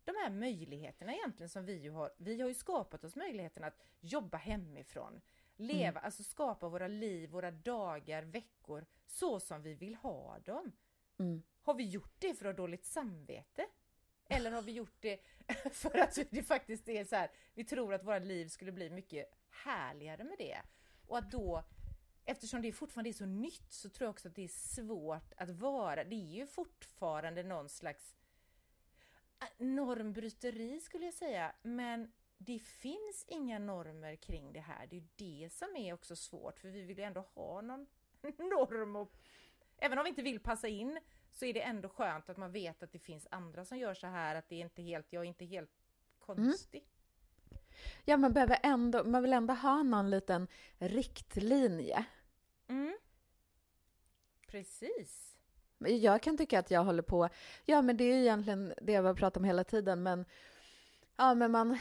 de 0.05 0.15
här 0.15 0.29
möjligheterna 0.29 1.13
egentligen 1.13 1.49
som 1.49 1.65
vi 1.65 1.77
ju 1.77 1.91
har. 1.91 2.11
Vi 2.17 2.41
har 2.41 2.47
ju 2.47 2.53
skapat 2.53 3.03
oss 3.03 3.15
möjligheten 3.15 3.63
att 3.63 3.79
jobba 3.99 4.37
hemifrån, 4.37 5.21
leva, 5.55 5.99
alltså 5.99 6.23
skapa 6.23 6.69
våra 6.69 6.87
liv, 6.87 7.29
våra 7.29 7.51
dagar, 7.51 8.23
veckor 8.23 8.85
så 9.05 9.39
som 9.39 9.61
vi 9.61 9.73
vill 9.73 9.95
ha 9.95 10.39
dem. 10.39 10.71
Mm. 11.19 11.43
Har 11.61 11.73
vi 11.73 11.83
gjort 11.83 12.15
det 12.19 12.33
för 12.33 12.45
att 12.45 12.55
ha 12.55 12.63
dåligt 12.63 12.85
samvete? 12.85 13.65
Eller 14.29 14.51
har 14.51 14.61
vi 14.61 14.71
gjort 14.71 15.01
det 15.01 15.19
för 15.71 15.97
att 15.97 16.17
det 16.29 16.43
faktiskt 16.43 16.89
är 16.89 17.05
så 17.05 17.15
här, 17.15 17.31
vi 17.53 17.63
tror 17.63 17.93
att 17.93 18.03
våra 18.03 18.19
liv 18.19 18.47
skulle 18.47 18.71
bli 18.71 18.89
mycket 18.89 19.25
härligare 19.49 20.23
med 20.23 20.35
det? 20.37 20.57
Och 21.07 21.17
att 21.17 21.31
då, 21.31 21.63
eftersom 22.27 22.61
det 22.61 22.71
fortfarande 22.71 23.09
är 23.09 23.13
så 23.13 23.25
nytt, 23.25 23.73
så 23.73 23.89
tror 23.89 24.05
jag 24.05 24.09
också 24.09 24.27
att 24.27 24.35
det 24.35 24.43
är 24.43 24.47
svårt 24.47 25.33
att 25.37 25.49
vara, 25.49 26.03
det 26.03 26.15
är 26.15 26.35
ju 26.35 26.47
fortfarande 26.47 27.43
någon 27.43 27.69
slags 27.69 28.15
äh, 29.41 29.65
normbryteri 29.65 30.79
skulle 30.79 31.05
jag 31.05 31.13
säga, 31.13 31.55
men 31.61 32.11
det 32.37 32.59
finns 32.59 33.25
inga 33.27 33.59
normer 33.59 34.15
kring 34.15 34.53
det 34.53 34.59
här. 34.59 34.87
Det 34.87 34.95
är 34.95 34.99
ju 34.99 35.07
det 35.15 35.49
som 35.53 35.75
är 35.75 35.93
också 35.93 36.15
svårt, 36.15 36.59
för 36.59 36.67
vi 36.67 36.81
vill 36.81 36.97
ju 36.97 37.03
ändå 37.03 37.21
ha 37.21 37.61
någon 37.61 37.87
norm 38.37 38.95
och 38.95 39.17
Även 39.79 39.97
om 39.97 40.03
vi 40.03 40.09
inte 40.09 40.21
vill 40.21 40.39
passa 40.39 40.67
in 40.67 40.99
så 41.31 41.45
är 41.45 41.53
det 41.53 41.61
ändå 41.61 41.89
skönt 41.89 42.29
att 42.29 42.37
man 42.37 42.51
vet 42.51 42.83
att 42.83 42.91
det 42.91 42.99
finns 42.99 43.27
andra 43.31 43.65
som 43.65 43.77
gör 43.77 43.93
så 43.93 44.07
här, 44.07 44.35
att 44.35 44.49
det 44.49 44.55
är 44.55 44.59
inte 44.59 44.81
helt, 44.81 45.13
jag 45.13 45.23
är 45.23 45.27
inte 45.27 45.45
helt 45.45 45.71
konstig. 46.19 46.87
Mm. 47.49 47.61
ja, 48.05 48.17
man 48.17 48.33
behöver 48.33 48.59
ändå, 48.63 49.03
man 49.03 49.21
vill 49.21 49.33
ändå 49.33 49.53
ha 49.53 49.83
någon 49.83 50.09
liten 50.09 50.47
riktlinje. 50.77 52.05
Precis. 54.47 55.37
Jag 55.79 56.21
kan 56.21 56.37
tycka 56.37 56.59
att 56.59 56.71
jag 56.71 56.83
håller 56.83 57.03
på, 57.03 57.29
ja 57.65 57.81
men 57.81 57.97
det 57.97 58.03
är 58.03 58.15
ju 58.15 58.21
egentligen 58.21 58.73
det 58.81 58.91
jag 58.91 59.03
har 59.03 59.13
pratat 59.13 59.37
om 59.37 59.43
hela 59.43 59.63
tiden, 59.63 60.03
men 60.03 60.25
ja 61.15 61.33
men 61.33 61.51
man 61.51 61.77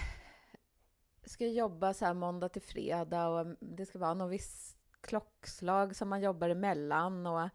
ska 1.25 1.47
jobba 1.47 1.95
så 1.95 2.05
här 2.05 2.15
måndag 2.15 2.49
till 2.49 2.63
fredag 2.63 3.29
och 3.29 3.47
det 3.61 3.87
ska 3.87 3.99
vara 3.99 4.15
någon 4.15 4.31
viss 4.31 4.77
klockslag 5.01 5.97
som 5.97 6.09
man 6.09 6.21
jobbar 6.21 6.49
emellan 6.49 7.27
och 7.27 7.49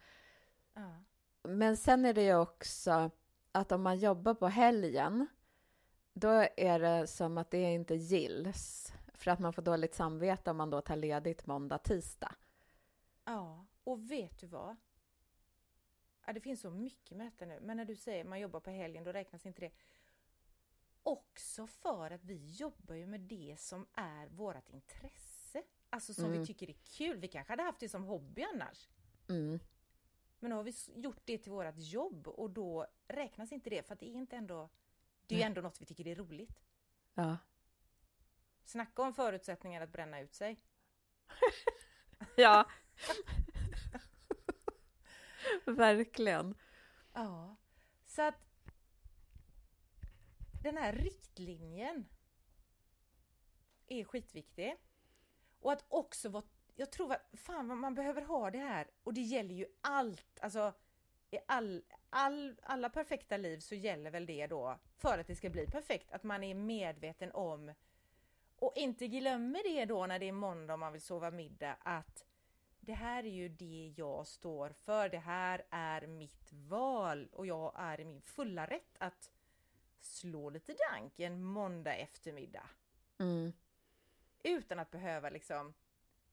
Ja. 0.73 1.03
men 1.43 1.77
sen 1.77 2.05
är 2.05 2.13
det 2.13 2.23
ju 2.23 2.35
också 2.35 3.09
att 3.51 3.71
om 3.71 3.81
man 3.81 3.99
jobbar 3.99 4.33
på 4.33 4.47
helgen 4.47 5.27
då 6.13 6.45
är 6.57 6.79
det 6.79 7.07
som 7.07 7.37
att 7.37 7.51
det 7.51 7.73
inte 7.73 7.95
gills 7.95 8.93
för 9.13 9.31
att 9.31 9.39
man 9.39 9.53
får 9.53 9.61
dåligt 9.61 9.95
samvete 9.95 10.51
om 10.51 10.57
man 10.57 10.69
då 10.69 10.81
tar 10.81 10.95
ledigt 10.95 11.45
måndag, 11.45 11.77
tisdag. 11.77 12.35
ja, 13.25 13.65
och 13.83 14.11
vet 14.11 14.39
du 14.39 14.47
vad? 14.47 14.75
Ja, 16.25 16.33
det 16.33 16.41
finns 16.41 16.61
så 16.61 16.69
mycket 16.69 17.19
detta 17.19 17.45
nu, 17.45 17.59
men 17.59 17.77
när 17.77 17.85
du 17.85 17.95
säger 17.95 18.23
man 18.23 18.39
jobbar 18.39 18.59
på 18.59 18.69
helgen, 18.69 19.03
då 19.03 19.11
räknas 19.11 19.45
inte 19.45 19.61
det. 19.61 19.71
Också 21.03 21.67
för 21.67 22.11
att 22.11 22.23
vi 22.23 22.45
jobbar 22.45 22.95
ju 22.95 23.05
med 23.05 23.19
det 23.21 23.55
som 23.59 23.87
är 23.93 24.27
vårt 24.27 24.69
intresse. 24.69 25.63
Alltså 25.89 26.13
som 26.13 26.25
Mm. 26.25 26.39
vi 26.39 26.45
tycker 26.45 26.69
är 26.69 26.73
kul. 26.97 27.17
Vi 27.19 27.27
kanske 27.27 27.51
hade 27.53 27.63
haft 27.63 27.79
det 27.79 27.89
som 27.89 28.03
hobby 28.03 28.43
annars. 28.53 28.89
Mm. 29.29 29.59
Men 30.39 30.49
nu 30.49 30.55
har 30.55 30.63
vi 30.63 30.73
gjort 30.95 31.21
det 31.25 31.37
till 31.37 31.51
vårt 31.51 31.77
jobb 31.77 32.27
och 32.27 32.49
då 32.49 32.87
räknas 33.07 33.51
inte 33.51 33.69
det 33.69 33.83
för 33.87 33.93
att 33.93 33.99
det 33.99 34.05
är 34.09 34.13
inte 34.15 34.35
ändå 34.35 34.69
Det 35.27 35.35
är 35.35 35.39
ju 35.39 35.43
ändå 35.45 35.61
något 35.61 35.81
vi 35.81 35.85
tycker 35.85 36.07
är 36.07 36.15
roligt. 36.15 36.61
Ja. 37.13 37.37
Snacka 38.63 39.01
om 39.01 39.13
förutsättningar 39.13 39.81
att 39.81 39.91
bränna 39.91 40.19
ut 40.19 40.33
sig. 40.33 40.59
ja. 42.35 42.69
Verkligen. 45.65 46.55
Ja, 47.13 47.55
så 48.05 48.21
att 48.21 48.35
den 50.63 50.77
här 50.77 50.93
riktlinjen 50.93 52.05
är 53.87 54.03
skitviktig. 54.03 54.75
Och 55.59 55.71
att 55.71 55.85
också 55.87 56.29
vara, 56.29 56.43
jag 56.75 56.91
tror 56.91 57.13
att 57.13 57.29
fan 57.33 57.67
vad 57.67 57.77
man 57.77 57.95
behöver 57.95 58.21
ha 58.21 58.51
det 58.51 58.57
här 58.57 58.87
och 59.03 59.13
det 59.13 59.21
gäller 59.21 59.55
ju 59.55 59.65
allt, 59.81 60.39
alltså 60.41 60.73
i 61.31 61.37
all, 61.47 61.83
all, 62.09 62.55
alla 62.63 62.89
perfekta 62.89 63.37
liv 63.37 63.59
så 63.59 63.75
gäller 63.75 64.11
väl 64.11 64.25
det 64.25 64.47
då 64.47 64.79
för 64.97 65.19
att 65.19 65.27
det 65.27 65.35
ska 65.35 65.49
bli 65.49 65.67
perfekt, 65.67 66.11
att 66.11 66.23
man 66.23 66.43
är 66.43 66.55
medveten 66.55 67.31
om 67.31 67.73
och 68.55 68.73
inte 68.75 69.07
glömmer 69.07 69.63
det 69.63 69.85
då 69.85 70.05
när 70.05 70.19
det 70.19 70.27
är 70.27 70.31
måndag 70.31 70.73
och 70.73 70.79
man 70.79 70.91
vill 70.91 71.01
sova 71.01 71.31
middag 71.31 71.77
att 71.79 72.25
det 72.81 72.93
här 72.93 73.23
är 73.23 73.29
ju 73.29 73.49
det 73.49 73.93
jag 73.97 74.27
står 74.27 74.69
för, 74.69 75.09
det 75.09 75.17
här 75.17 75.65
är 75.69 76.07
mitt 76.07 76.53
val 76.53 77.29
och 77.31 77.45
jag 77.45 77.73
är 77.75 77.99
i 77.99 78.05
min 78.05 78.21
fulla 78.21 78.65
rätt 78.65 78.95
att 78.97 79.31
slå 79.99 80.49
lite 80.49 80.75
dank 80.91 81.19
en 81.19 81.43
måndag 81.43 81.95
eftermiddag. 81.95 82.69
Mm. 83.19 83.53
Utan 84.43 84.79
att 84.79 84.91
behöva 84.91 85.29
liksom 85.29 85.73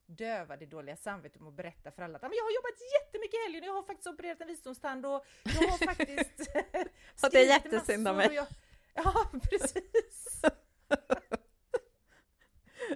döva 0.06 0.56
det 0.56 0.66
dåliga 0.66 0.96
samvetet 0.96 1.42
och 1.42 1.52
berätta 1.52 1.90
för 1.90 2.02
alla 2.02 2.16
att 2.16 2.22
"Ja, 2.22 2.28
men 2.28 2.37
jag 2.37 2.44
har 2.44 2.50
jobbat 2.50 2.80
jättemycket 3.00 3.34
i 3.34 3.42
helgen 3.42 3.62
och 3.62 3.68
jag 3.68 3.74
har 3.74 3.82
faktiskt 3.82 4.06
opererat 4.06 4.40
en 4.40 4.46
visdomstand 4.46 5.06
och 5.06 5.26
jag 5.44 5.68
har 5.68 5.87
faktiskt 5.87 6.40
Och 7.24 7.30
det 7.30 7.38
är 7.38 7.46
jättesynd 7.46 8.08
om 8.08 8.16
mig. 8.16 8.34
Jag... 8.34 8.46
Ja, 8.94 9.30
precis! 9.42 10.42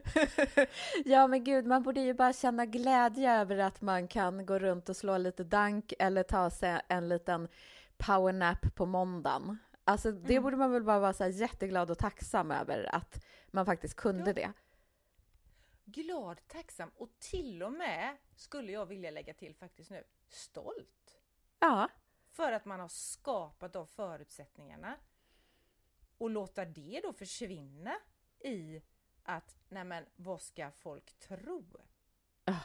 ja, 1.04 1.26
men 1.26 1.44
gud, 1.44 1.66
man 1.66 1.82
borde 1.82 2.00
ju 2.00 2.14
bara 2.14 2.32
känna 2.32 2.66
glädje 2.66 3.32
över 3.40 3.58
att 3.58 3.80
man 3.80 4.08
kan 4.08 4.46
gå 4.46 4.58
runt 4.58 4.88
och 4.88 4.96
slå 4.96 5.18
lite 5.18 5.44
dank 5.44 5.92
eller 5.98 6.22
ta 6.22 6.50
sig 6.50 6.80
en 6.88 7.08
liten 7.08 7.48
powernap 7.96 8.74
på 8.74 8.86
måndagen. 8.86 9.58
Alltså, 9.84 10.12
det 10.12 10.32
Mm. 10.34 10.42
borde 10.42 10.56
man 10.56 10.72
väl 10.72 10.84
bara 10.84 10.98
vara 10.98 11.12
så 11.12 11.24
här 11.24 11.30
jätteglad 11.30 11.90
och 11.90 11.98
tacksam 11.98 12.50
över 12.50 12.94
att 12.94 13.24
man 13.50 13.66
faktiskt 13.66 13.96
kunde 13.96 14.30
Ja. 14.30 14.34
det. 14.34 14.52
Glad, 15.84 16.40
tacksam 16.48 16.90
och 16.96 17.10
till 17.18 17.62
och 17.62 17.72
med, 17.72 18.16
skulle 18.36 18.72
jag 18.72 18.86
vilja 18.86 19.10
lägga 19.10 19.34
till 19.34 19.54
faktiskt 19.54 19.90
nu, 19.90 20.04
stolt. 20.28 21.18
Ja, 21.58 21.88
För 22.30 22.52
att 22.52 22.64
man 22.64 22.80
har 22.80 22.88
skapat 22.88 23.72
de 23.72 23.86
förutsättningarna. 23.86 24.94
Och 26.18 26.30
låta 26.30 26.64
det 26.64 27.00
då 27.02 27.12
försvinna 27.12 27.94
i 28.44 28.82
att, 29.22 29.56
nej 29.68 29.84
men 29.84 30.06
vad 30.16 30.42
ska 30.42 30.70
folk 30.70 31.18
tro? 31.18 31.64
Ah. 32.44 32.64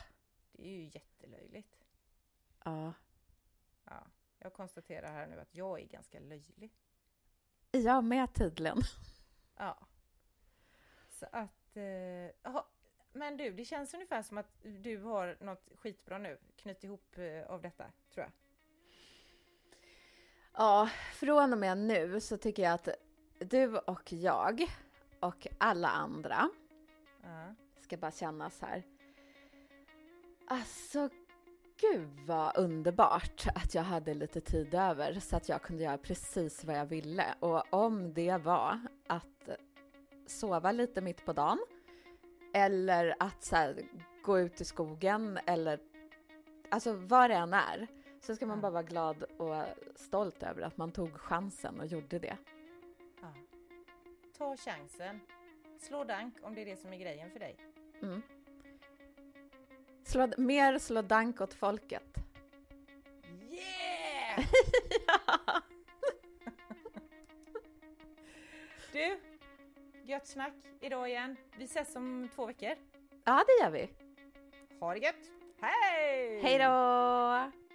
Det 0.52 0.64
är 0.64 0.72
ju 0.72 0.84
jättelöjligt. 0.84 1.86
Ja. 2.64 2.94
Ja, 3.86 4.08
jag 4.40 4.54
konstaterar 4.54 5.14
här 5.14 5.28
nu 5.28 5.40
att 5.40 5.56
jag 5.56 5.82
är 5.82 5.86
ganska 5.86 6.20
löjlig. 6.20 6.72
Jag 7.72 8.04
med 8.04 8.34
tydligen. 8.34 8.78
Ja. 9.58 9.88
Så 11.10 11.26
att, 11.32 11.78
eh, 11.78 12.62
men 13.12 13.38
du, 13.38 13.52
det 13.52 13.66
känns 13.66 13.94
ungefär 13.94 14.22
som 14.22 14.38
att 14.38 14.52
du 14.64 14.98
har 14.98 15.38
något 15.40 15.70
skitbra 15.76 16.18
nu, 16.18 16.38
knyt 16.56 16.84
ihop 16.84 17.18
eh, 17.18 17.46
av 17.48 17.62
detta, 17.62 17.92
tror 18.14 18.24
jag. 18.24 18.32
Ja, 20.54 20.90
från 21.14 21.54
och 21.54 21.60
med 21.60 21.78
nu 21.78 22.22
så 22.22 22.38
tycker 22.38 22.64
jag 22.64 22.74
att 22.74 22.90
du 23.40 23.78
och 23.78 24.14
jag 24.14 24.66
och 25.20 25.48
alla 25.58 25.88
andra 25.88 26.50
Ja. 27.24 27.56
ska 27.80 27.98
bara 27.98 28.12
känna 28.12 28.50
så 28.50 28.66
här. 28.66 28.84
Alltså, 30.48 31.10
gud 31.82 32.20
vad 32.26 32.58
underbart 32.58 33.48
att 33.56 33.76
jag 33.76 33.84
hade 33.84 34.14
lite 34.14 34.42
tid 34.42 34.74
över 34.74 35.20
så 35.20 35.36
att 35.36 35.50
jag 35.50 35.62
kunde 35.62 35.84
göra 35.84 35.98
precis 35.98 36.64
vad 36.64 36.78
jag 36.78 36.86
ville. 36.86 37.26
Och 37.40 37.74
om 37.74 38.14
det 38.14 38.38
var 38.38 38.80
att 39.08 39.50
sova 40.28 40.72
lite 40.72 41.02
mitt 41.02 41.26
på 41.26 41.34
dagen 41.34 41.60
eller 42.54 43.16
att 43.20 43.44
så 43.44 43.56
här, 43.56 43.82
gå 44.24 44.40
ut 44.40 44.62
i 44.62 44.66
skogen 44.66 45.40
eller 45.46 45.80
alltså 46.70 46.94
vad 46.94 47.30
det 47.30 47.36
än 47.36 47.54
är 47.54 47.88
så 48.22 48.36
ska 48.36 48.46
man 48.46 48.62
bara 48.62 48.72
vara 48.72 48.84
glad 48.84 49.24
och 49.24 49.64
stolt 49.96 50.44
över 50.44 50.62
att 50.62 50.78
man 50.78 50.92
tog 50.92 51.18
chansen 51.18 51.80
och 51.80 51.86
gjorde 51.86 52.20
det. 52.20 52.38
Ja. 53.22 53.34
Ta 54.38 54.58
chansen. 54.58 55.20
Slå 55.80 56.04
dank 56.04 56.34
om 56.42 56.56
det 56.56 56.62
är 56.62 56.66
det 56.66 56.78
som 56.78 56.94
är 56.94 56.98
grejen 56.98 57.32
för 57.32 57.40
dig. 57.40 57.56
Mm. 58.02 58.22
Slå, 60.04 60.28
mer 60.38 60.80
slå 60.80 61.02
dank 61.02 61.42
åt 61.42 61.54
folket. 61.54 62.18
Yeah! 63.52 64.40
Du, 68.92 69.20
gött 70.04 70.28
snack 70.28 70.54
idag 70.82 71.10
igen. 71.10 71.36
Vi 71.58 71.64
ses 71.64 71.96
om 71.96 72.30
två 72.36 72.46
veckor. 72.46 72.76
Ja, 73.24 73.46
det 73.48 73.64
gör 73.64 73.72
vi. 73.72 73.90
Ha 74.80 74.94
det 74.94 75.00
gött! 75.00 75.32
Hej! 75.62 76.42
Hej 76.42 76.58
då! 76.58 77.67